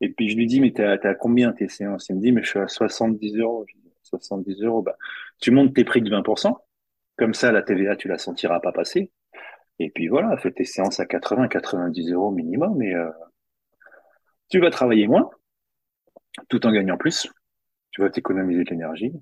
[0.00, 2.08] Et puis je lui dis, mais t'es à, combien tes séances?
[2.08, 3.66] Il me dit, mais je suis à 70 euros.
[4.06, 4.96] 70 euros, bah,
[5.40, 6.56] tu montes tes prix de 20%.
[7.16, 9.10] Comme ça, la TVA, tu la sentiras pas passer.
[9.78, 13.10] Et puis voilà, fais tes séances à 80, 90 euros minimum et euh,
[14.48, 15.30] tu vas travailler moins
[16.48, 17.28] tout en gagnant plus.
[17.90, 19.12] Tu vas t'économiser de l'énergie.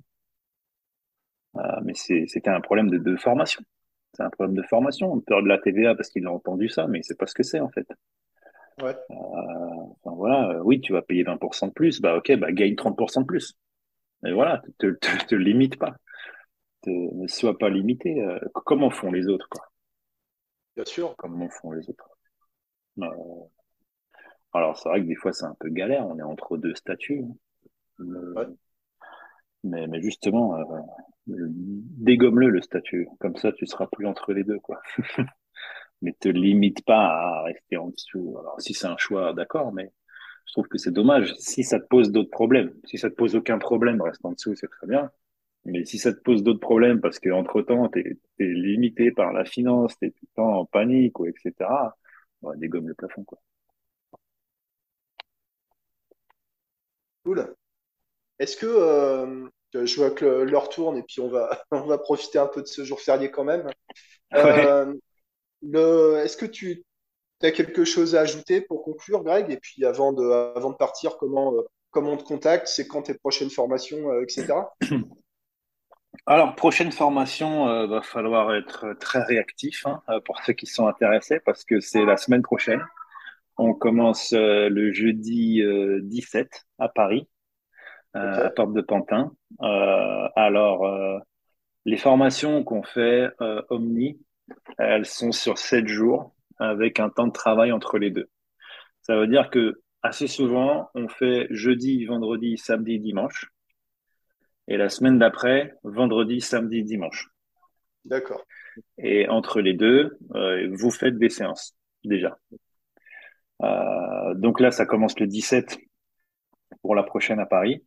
[1.56, 3.62] Euh, mais c'était un problème de, de formation.
[4.12, 5.20] C'est un problème de formation.
[5.20, 7.60] Peur de la TVA parce qu'il a entendu ça, mais c'est pas ce que c'est
[7.60, 7.86] en fait.
[8.82, 8.96] Ouais.
[9.10, 9.14] Euh,
[10.02, 13.26] enfin, voilà, oui, tu vas payer 20% de plus, bah ok, bah gagne 30% de
[13.26, 13.54] plus.
[14.26, 15.96] Et voilà, te, te, te limite pas.
[16.82, 18.20] Te, ne sois pas limité.
[18.22, 19.68] Euh, comment font les autres, quoi
[20.76, 21.14] Bien sûr.
[21.16, 22.08] Comment font les autres
[22.98, 23.06] euh,
[24.52, 27.22] Alors, c'est vrai que des fois, c'est un peu galère, on est entre deux statuts.
[27.24, 27.36] Hein.
[27.98, 28.46] Mais, Ouais.
[29.62, 30.64] mais, mais justement, euh,
[31.26, 33.08] dégomme-le le statut.
[33.20, 34.80] Comme ça, tu seras plus entre les deux, quoi.
[36.02, 38.36] Mais te limite pas à rester en dessous.
[38.38, 39.90] Alors, si c'est un choix, d'accord, mais
[40.46, 41.34] je trouve que c'est dommage.
[41.38, 44.54] Si ça te pose d'autres problèmes, si ça te pose aucun problème, reste en dessous,
[44.54, 45.10] c'est très bien.
[45.64, 49.32] Mais si ça te pose d'autres problèmes parce que entre temps, t'es, t'es limité par
[49.32, 51.52] la finance, t'es tout le temps en panique, ou etc.,
[52.42, 53.38] ouais, dégomme le plafond, quoi.
[57.24, 57.54] Cool.
[58.38, 62.38] Est-ce que euh, je vois que l'heure tourne et puis on va, on va profiter
[62.38, 63.66] un peu de ce jour férié quand même.
[64.32, 64.66] Ouais.
[64.66, 64.94] Euh,
[65.62, 66.84] le, est-ce que tu
[67.42, 69.50] as quelque chose à ajouter pour conclure, Greg?
[69.50, 70.24] Et puis avant de,
[70.56, 72.68] avant de partir, comment, euh, comment on te contacte?
[72.68, 74.54] C'est quand tes prochaines formations, euh, etc.
[76.26, 80.86] Alors, prochaine formation, euh, va falloir être très réactif, hein, euh, pour ceux qui sont
[80.86, 82.82] intéressés, parce que c'est la semaine prochaine.
[83.58, 87.28] On commence euh, le jeudi euh, 17 à Paris,
[88.14, 89.32] à Porte de Pantin.
[89.58, 90.86] Alors,
[91.84, 93.28] les formations qu'on fait
[93.70, 94.20] Omni,
[94.78, 98.28] elles sont sur sept jours avec un temps de travail entre les deux.
[99.02, 103.46] Ça veut dire que assez souvent, on fait jeudi, vendredi, samedi, dimanche,
[104.68, 107.28] et la semaine d'après, vendredi, samedi, dimanche.
[108.04, 108.44] d'accord.
[108.98, 112.38] Et entre les deux, euh, vous faites des séances déjà.
[113.62, 115.78] Euh, donc là, ça commence le 17
[116.82, 117.84] pour la prochaine à Paris.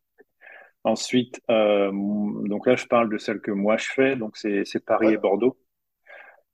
[0.84, 5.08] Ensuite, euh, donc là, je parle de celle que moi je fais, donc c'est Paris
[5.08, 5.58] Ouais, et Bordeaux.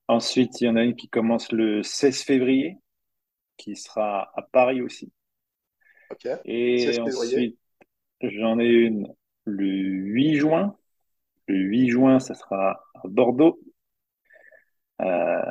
[0.08, 2.78] Ensuite, il y en a une qui commence le 16 février,
[3.56, 5.12] qui sera à Paris aussi.
[6.10, 6.28] ok.
[6.44, 7.12] Et 16 février.
[7.12, 7.58] ensuite,
[8.22, 9.08] j'en ai une
[9.44, 10.76] le 8 juin.
[11.46, 13.58] Le 8 juin, ça sera à Bordeaux.
[15.00, 15.42] Euh,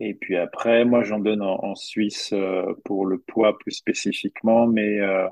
[0.00, 4.66] et puis après, moi, j'en donne en, en Suisse euh, pour le poids plus spécifiquement,
[4.66, 5.28] mais euh,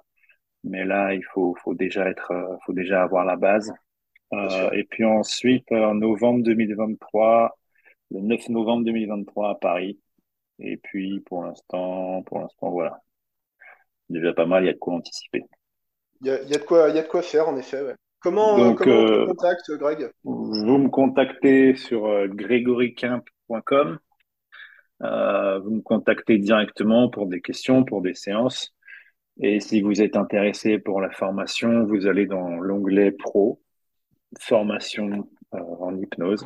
[0.65, 3.73] mais là, il faut faut déjà être, euh, faut déjà avoir la base.
[4.33, 7.57] Euh, et puis ensuite, en novembre 2023,
[8.11, 9.99] le 9 novembre 2023 à Paris.
[10.59, 13.01] Et puis pour l'instant, pour l'instant, voilà,
[14.09, 15.43] déjà pas mal, il y a de quoi anticiper.
[16.21, 17.83] Il y a, il y a de quoi, y a de quoi faire, en effet,
[17.83, 17.95] ouais.
[18.21, 20.11] Comment, Donc, comment on te euh, contacte, Greg?
[20.25, 23.99] vous me contactez sur euh, grégoryquimp.com.
[25.03, 28.75] Euh, vous me contactez directement pour des questions, pour des séances.
[29.39, 33.61] Et si vous êtes intéressé pour la formation, vous allez dans l'onglet Pro,
[34.41, 35.29] formation
[35.81, 36.45] en hypnose,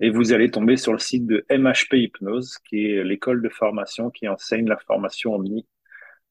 [0.00, 4.10] et vous allez tomber sur le site de MHP Hypnose, qui est l'école de formation
[4.10, 5.66] qui enseigne la formation Omni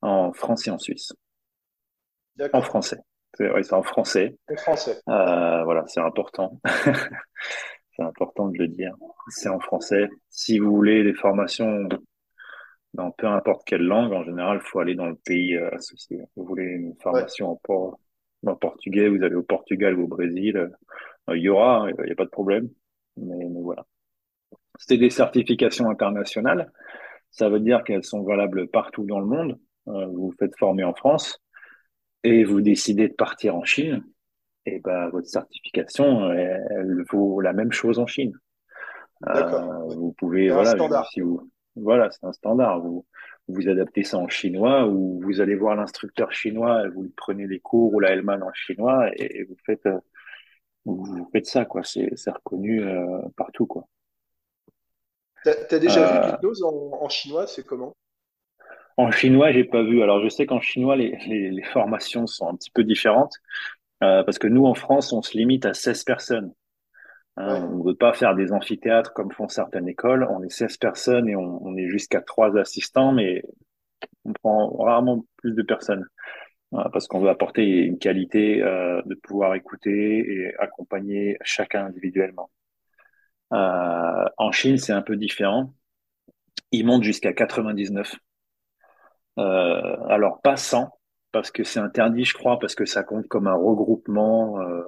[0.01, 1.13] en France et en Suisse.
[2.53, 2.97] En français.
[3.35, 4.37] C'est ouais, en français.
[4.49, 4.99] En français.
[5.07, 6.59] Euh, voilà, c'est important.
[7.95, 8.95] C'est important de le dire.
[9.27, 10.07] C'est en français.
[10.29, 11.87] Si vous voulez des formations
[12.93, 16.21] dans peu importe quelle langue, en général, il faut aller dans le pays euh, associé.
[16.37, 16.95] Vous voulez une Ouais.
[17.01, 17.99] formation en, por-
[18.47, 20.71] en portugais, vous allez au Portugal ou au Brésil.
[21.29, 22.69] Euh, il y aura, il n'y a pas de problème.
[23.17, 23.85] Mais, mais voilà.
[24.77, 26.71] C'est des certifications internationales.
[27.31, 29.59] Ça veut dire qu'elles sont valables partout dans le monde.
[29.87, 31.41] Euh, vous vous faites former en France
[32.23, 34.03] et vous décidez de partir en Chine.
[34.65, 38.33] Et ben, votre certification, elle, elle vaut la même chose en Chine.
[39.21, 39.63] D'accord.
[39.63, 41.07] Euh, vous pouvez, C'est un voilà, standard.
[41.07, 42.79] si vous, voilà, c'est un standard.
[42.81, 43.05] Vous,
[43.47, 47.59] vous adaptez ça en chinois ou vous allez voir l'instructeur chinois, vous lui prenez des
[47.59, 49.99] cours ou la Hellman en chinois et, et vous faites, euh,
[50.85, 51.83] vous, faites ça, quoi.
[51.83, 53.87] C'est, reconnu, euh, partout, quoi.
[55.43, 57.93] T'as, t'as déjà vu de Euh, l'hypnose en, en chinois, c'est comment?
[58.97, 60.01] en chinois, j'ai pas vu.
[60.03, 63.35] Alors, je sais qu'en chinois, les, les, les formations sont un petit peu différentes,
[64.03, 66.53] euh, parce que nous, en France, on se limite à 16 personnes.
[67.37, 67.61] Hein, Ouais.
[67.63, 70.27] on ne veut pas faire des amphithéâtres comme font certaines écoles.
[70.29, 73.43] On est 16 personnes et on, on est jusqu'à trois assistants, mais
[74.25, 76.05] on prend rarement plus de personnes
[76.71, 82.51] parce qu'on veut apporter une qualité euh, de pouvoir écouter et accompagner chacun individuellement.
[83.53, 85.73] Euh, en Chine, c'est un peu différent.
[86.71, 88.15] Ils montent jusqu'à 99.
[89.37, 90.91] Euh, alors pas 100
[91.31, 94.83] parce que c'est interdit, je crois, parce que ça compte comme un regroupement, euh,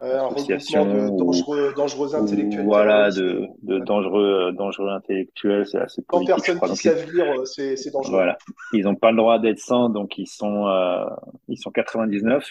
[0.00, 3.18] un regroupement association de dangereux, dangereux intellectuels voilà terroristes.
[3.18, 6.68] de, de dangereux euh, dangereux intellectuels, c'est assez 100 politique, je personnes crois.
[6.68, 8.10] qui savent lire, euh, c'est, c'est dangereux.
[8.14, 8.38] voilà,
[8.72, 11.04] ils n'ont pas le droit d'être 100, donc ils sont euh,
[11.48, 12.46] ils sont 99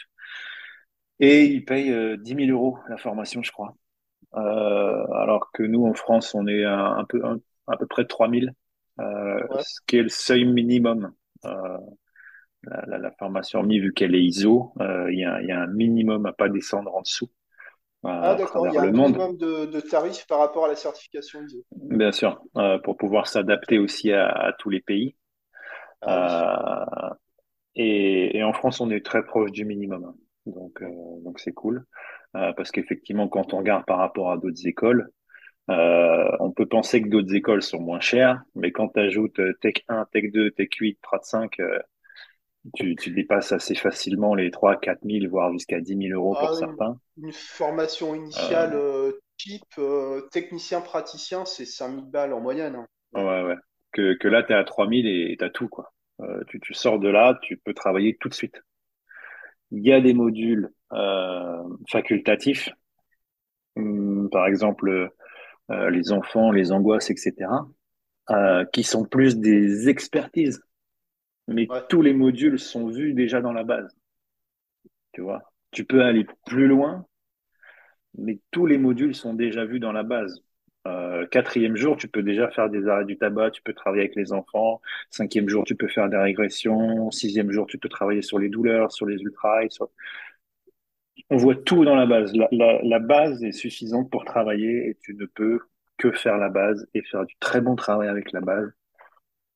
[1.19, 3.75] et ils payent euh, 10 000 euros la formation, je crois.
[4.35, 8.05] euh, alors que nous, en France, on est à, un peu, un- à peu près
[8.05, 8.53] 3000,
[8.99, 9.61] euh, Ouais.
[9.61, 11.13] ce qui est le seuil minimum.
[11.45, 11.77] Euh,
[12.63, 15.67] la, la, la formation vu qu'elle est ISO, euh, il y a, y a un
[15.67, 17.38] minimum à pas descendre en dessous euh,
[18.03, 21.41] Ah, d'accord, il y a un minimum de, de tarifs par rapport à la certification
[21.43, 21.63] ISO.
[21.71, 25.15] bien sûr, euh, pour pouvoir s'adapter aussi à, à tous les pays.
[26.01, 27.05] Ah oui.
[27.05, 27.09] Euh,
[27.75, 30.03] et, et en France, on est très proche du minimum.
[30.05, 30.15] hein.
[30.45, 30.87] Donc, euh,
[31.23, 31.85] donc c'est cool.
[32.31, 35.09] Parce qu'effectivement, quand on regarde par rapport à d'autres écoles,
[35.71, 39.75] euh, on peut penser que d'autres écoles sont moins chères, mais quand tu ajoutes Tech
[39.87, 41.79] 1, Tech 2, Tech 8, Prat 5, euh,
[42.75, 46.39] tu, tu dépasses assez facilement les 3, 4 000, voire jusqu'à 10 000 euros Ah,
[46.47, 46.99] pour une, certains.
[47.17, 52.75] une formation Euh, initiale euh, type euh, technicien-praticien, c'est 5000 balles en moyenne.
[52.75, 52.87] hein.
[53.13, 53.55] Ouais, ouais.
[53.91, 55.93] Que, là, tu es à 3 000 et tu as tout, quoi.
[56.21, 58.61] Euh, tu, tu sors de là, tu peux travailler tout de suite.
[59.71, 62.69] Il y a des modules euh, facultatifs,
[63.75, 64.89] hum, par exemple
[65.71, 67.69] euh, les enfants, les angoisses, etc.,
[68.31, 70.61] euh, qui sont plus des expertises.
[71.49, 71.81] Mais ouais.
[71.89, 73.95] tous les modules sont vus déjà dans la base,
[75.13, 75.41] tu vois.
[75.71, 77.05] Tu peux aller plus loin,
[78.17, 80.43] mais tous les modules sont déjà vus dans la base.
[80.87, 84.15] Euh, quatrième jour, tu peux déjà faire des arrêts du tabac, tu peux travailler avec
[84.15, 84.81] les enfants.
[85.09, 87.11] Cinquième jour, tu peux faire des régressions.
[87.11, 89.67] Sixième jour, tu peux travailler sur les douleurs, sur les ultras.
[89.69, 89.89] Sur...
[91.29, 92.33] On voit tout dans la base.
[92.35, 95.59] La, la, la base est suffisante pour travailler et tu ne peux
[95.97, 98.71] que faire la base et faire du très bon travail avec la base.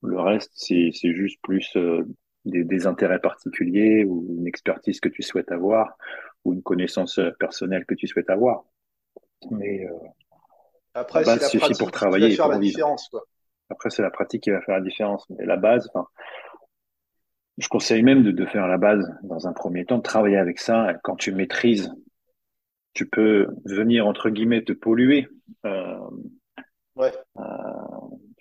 [0.04, 2.04] Le reste, c'est, juste plus euh,
[2.46, 5.98] des, des intérêts particuliers ou une expertise que tu souhaites avoir
[6.44, 8.64] ou une connaissance euh, personnelle que tu souhaites avoir.
[9.52, 9.94] Mais euh,
[10.94, 13.10] la Après, c'est base la suffit pour pratique qui va travailler et faire la différence,
[13.10, 13.24] quoi.
[13.70, 15.26] Après, c'est la pratique qui va faire la différence.
[15.30, 15.90] Mais la base,
[17.58, 20.60] je conseille même de, de faire la base dans un premier temps, de travailler avec
[20.60, 20.94] ça.
[21.04, 21.92] Quand tu maîtrises,
[22.94, 25.28] tu peux venir, entre guillemets, te polluer.
[25.66, 25.98] Euh,
[26.96, 27.83] Ouais, euh,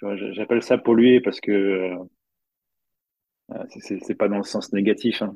[0.03, 1.97] tu vois, j'appelle ça polluer parce que euh,
[3.71, 5.23] c'est c'est- pas dans le sens négatif.
[5.23, 5.35] hein.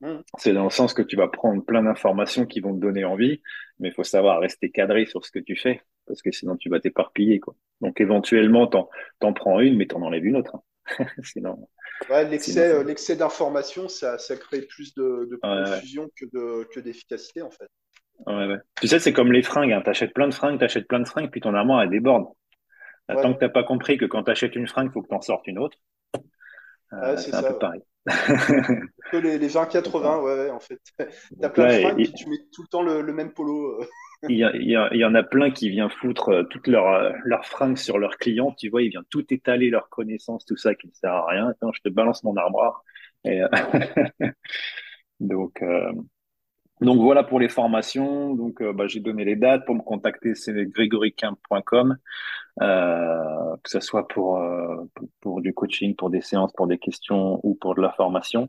[0.00, 0.22] Mmh.
[0.38, 3.42] C'est dans le sens que tu vas prendre plein d'informations qui vont te donner envie,
[3.78, 6.68] mais il faut savoir rester cadré sur ce que tu fais, parce que sinon tu
[6.68, 7.54] vas t'éparpiller, quoi.
[7.80, 8.88] Donc éventuellement, t'en,
[9.20, 10.56] t'en prends une, mais t'en enlèves une autre.
[10.56, 10.62] hein.
[11.24, 11.68] Sinon,
[12.08, 16.10] Ouais, sinon, l'excès, euh, l'excès d'information, ça, ça crée plus de, de ouais, ouais, confusion
[16.16, 17.68] que de, que d'efficacité, en fait.
[18.80, 19.82] Tu sais, c'est comme les fringues, hein.
[19.82, 22.26] T'achètes plein de fringues, t'achètes plein de fringues, puis ton armoire, elle déborde.
[23.08, 25.58] Tant que t'as pas compris que quand t'achètes une fringue, faut que t'en sortes une
[25.58, 25.78] autre,
[26.92, 27.52] euh, c'est un peu.
[27.54, 27.58] Ouais.
[27.58, 27.82] pareil.
[29.10, 29.48] Que les, les
[29.82, 30.18] C'est pareil.
[30.18, 30.80] 20-80, ouais, ouais, en fait.
[31.40, 33.80] T'as plein de fringues, et- tu mets tout le temps le, le même polo.
[33.80, 33.86] euh.
[34.28, 36.42] Il y, a- il y, a- il y en a plein qui viennent foutre euh,
[36.44, 38.52] toutes leurs leurs fringues sur leurs clients.
[38.58, 41.48] Tu vois, ils viennent tout étaler leurs connaissances, tout ça qui ne sert à rien.
[41.50, 42.82] Attends, je te balance mon armoire.
[43.24, 43.42] Et,
[45.20, 45.92] donc, euh,
[46.80, 48.34] donc voilà pour les formations.
[48.34, 50.34] Donc, euh, bah, j'ai donné les dates pour me contacter.
[50.34, 51.96] C'est grégoriquin.com,
[52.62, 56.78] euh, que ce soit pour, euh, pour pour du coaching, pour des séances, pour des
[56.78, 58.48] questions ou pour de la formation.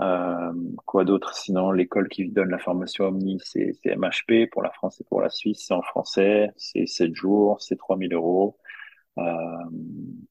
[0.00, 0.52] Euh,
[0.86, 1.34] quoi d'autre?
[1.34, 5.20] Sinon, l'école qui donne la formation Omni, c'est c'est MHP pour la France et pour
[5.20, 8.58] la Suisse, c'est en français, c'est 7 jours, c'est 3000 euros.
[9.18, 9.22] Euh,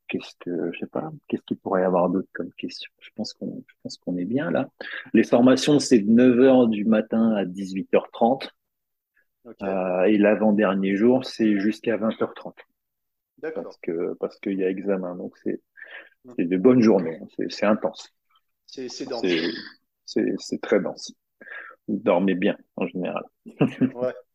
[0.07, 2.89] qu'est-ce que, je sais pas, qu'est-ce qu'il pourrait y avoir d'autre comme question?
[2.99, 4.69] Je pense qu'on, je pense qu'on est bien là.
[5.13, 8.49] Les formations, c'est de 9 heures du matin à 18h30,
[9.43, 12.55] ok, euh, et l'avant-dernier jour, c'est jusqu'à 20h30
[13.53, 15.15] parce que, parce qu'il y a examen.
[15.15, 15.61] Donc c'est,
[16.25, 16.35] Hmm.
[16.37, 17.27] c'est de bonnes journées, hein.
[17.37, 18.13] c'est, c'est intense.
[18.67, 19.53] C'est, c'est C'est, dense.
[20.05, 21.13] c'est, c'est très dense.
[21.87, 23.23] Vous dormez bien en général.
[23.91, 24.13] Ouais.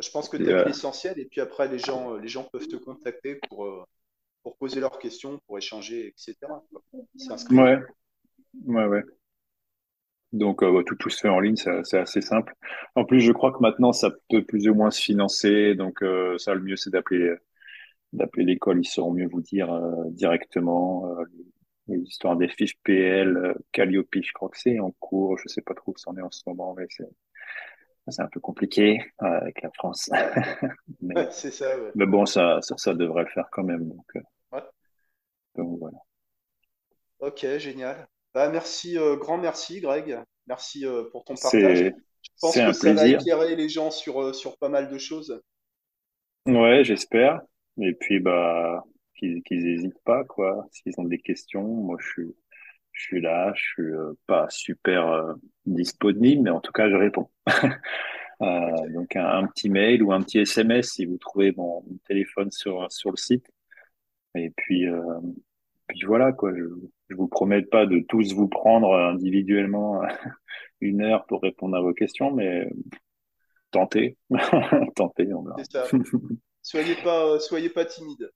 [0.00, 2.44] Je pense que tu as euh, l'essentiel, et puis après, les gens, euh, les gens
[2.44, 3.84] peuvent te contacter pour, euh,
[4.42, 6.36] pour poser leurs questions, pour échanger, etc.
[7.50, 7.78] ouais,
[8.66, 9.02] ouais, ouais.
[10.32, 12.54] Donc euh, ouais, tout, tout se fait en ligne, c'est assez simple.
[12.94, 15.74] En plus, je crois que maintenant, ça peut plus ou moins se financer.
[15.74, 17.34] Donc euh, ça, le mieux, c'est d'appeler
[18.12, 18.80] d'appeler l'école.
[18.80, 21.24] Ils sauront mieux vous dire euh, directement euh,
[21.88, 25.38] les histoires des fiches PL, euh, Calliope, je crois que c'est en cours.
[25.38, 27.08] Je sais pas trop où ça en est en ce moment, mais c'est
[28.10, 30.10] c'est un peu compliqué euh, avec la France.
[31.00, 31.92] Mais, Ouais, c'est ça, ouais.
[31.94, 33.88] mais bon, ça, ça, ça devrait le faire quand même.
[33.88, 34.20] Donc, euh,
[34.52, 34.62] Ouais.
[35.56, 35.98] donc voilà.
[37.20, 38.08] Ok, génial.
[38.34, 40.18] Bah, merci, euh, grand merci, Greg.
[40.46, 41.78] Merci pour ton partage.
[41.78, 45.40] C'est Je pense que ça va éclairer les gens sur, sur pas mal de choses.
[46.46, 47.40] Ouais, j'espère.
[47.80, 48.82] Et puis, bah,
[49.16, 50.66] qu'ils qu'ils hésitent pas, quoi.
[50.72, 52.36] S'ils ont des questions, moi, je suis,
[52.98, 53.52] je suis là.
[53.54, 55.34] Je suis euh, pas super euh,
[55.66, 57.30] disponible, mais en tout cas, je réponds.
[58.40, 61.98] Euh, donc, un, un petit mail ou un petit SMS si vous trouvez mon, mon
[62.06, 63.44] téléphone sur, sur le site.
[64.36, 65.18] Et puis, euh,
[65.88, 66.52] puis voilà, quoi.
[66.54, 66.62] Je,
[67.08, 70.02] je vous promets pas de tous vous prendre individuellement
[70.80, 72.70] une heure pour répondre à vos questions, mais
[73.72, 74.16] tenter,
[74.94, 75.56] tenter, on verra.
[76.62, 78.30] Soyez pas, soyez pas timide.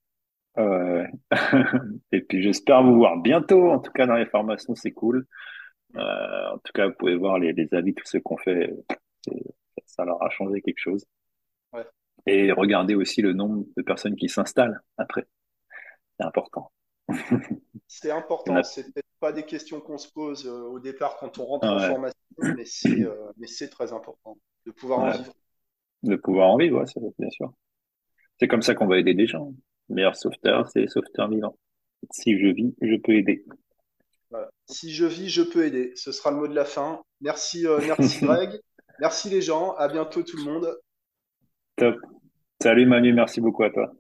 [0.57, 1.09] Ouais.
[2.13, 5.27] Et puis j'espère vous voir bientôt, en tout cas dans les formations, c'est cool.
[5.97, 8.73] Euh, en tout cas, vous pouvez voir les, les avis, tout ce qu'on fait,
[9.87, 11.05] ça leur a changé quelque chose.
[11.73, 11.87] Ouais.
[12.27, 15.27] Et regardez aussi le nombre de personnes qui s'installent après,
[16.19, 16.73] c'est important.
[17.89, 18.57] C'est en important.
[18.57, 21.69] a- C'est peut-être pas des questions qu'on se pose euh, au départ quand on rentre
[21.69, 25.35] en Ouais, formation, mais c'est euh, mais c'est très important de pouvoir en vivre.
[26.03, 26.85] De pouvoir en vivre,
[27.19, 27.53] bien sûr.
[28.41, 29.53] C'est comme ça qu'on va aider des gens.
[29.89, 31.57] Le meilleur sauveteur, c'est les sauveteurs vivants.
[32.11, 33.45] Si je vis, je peux aider.
[34.31, 34.51] Voilà.
[34.67, 35.93] Si je vis, je peux aider.
[35.95, 37.03] Ce sera le mot de la fin.
[37.21, 38.61] Merci, euh, merci Greg.
[39.01, 39.73] Merci les gens.
[39.75, 40.77] À bientôt tout le monde.
[41.77, 41.97] Top.
[42.63, 43.93] Salut Manu, merci beaucoup à toi.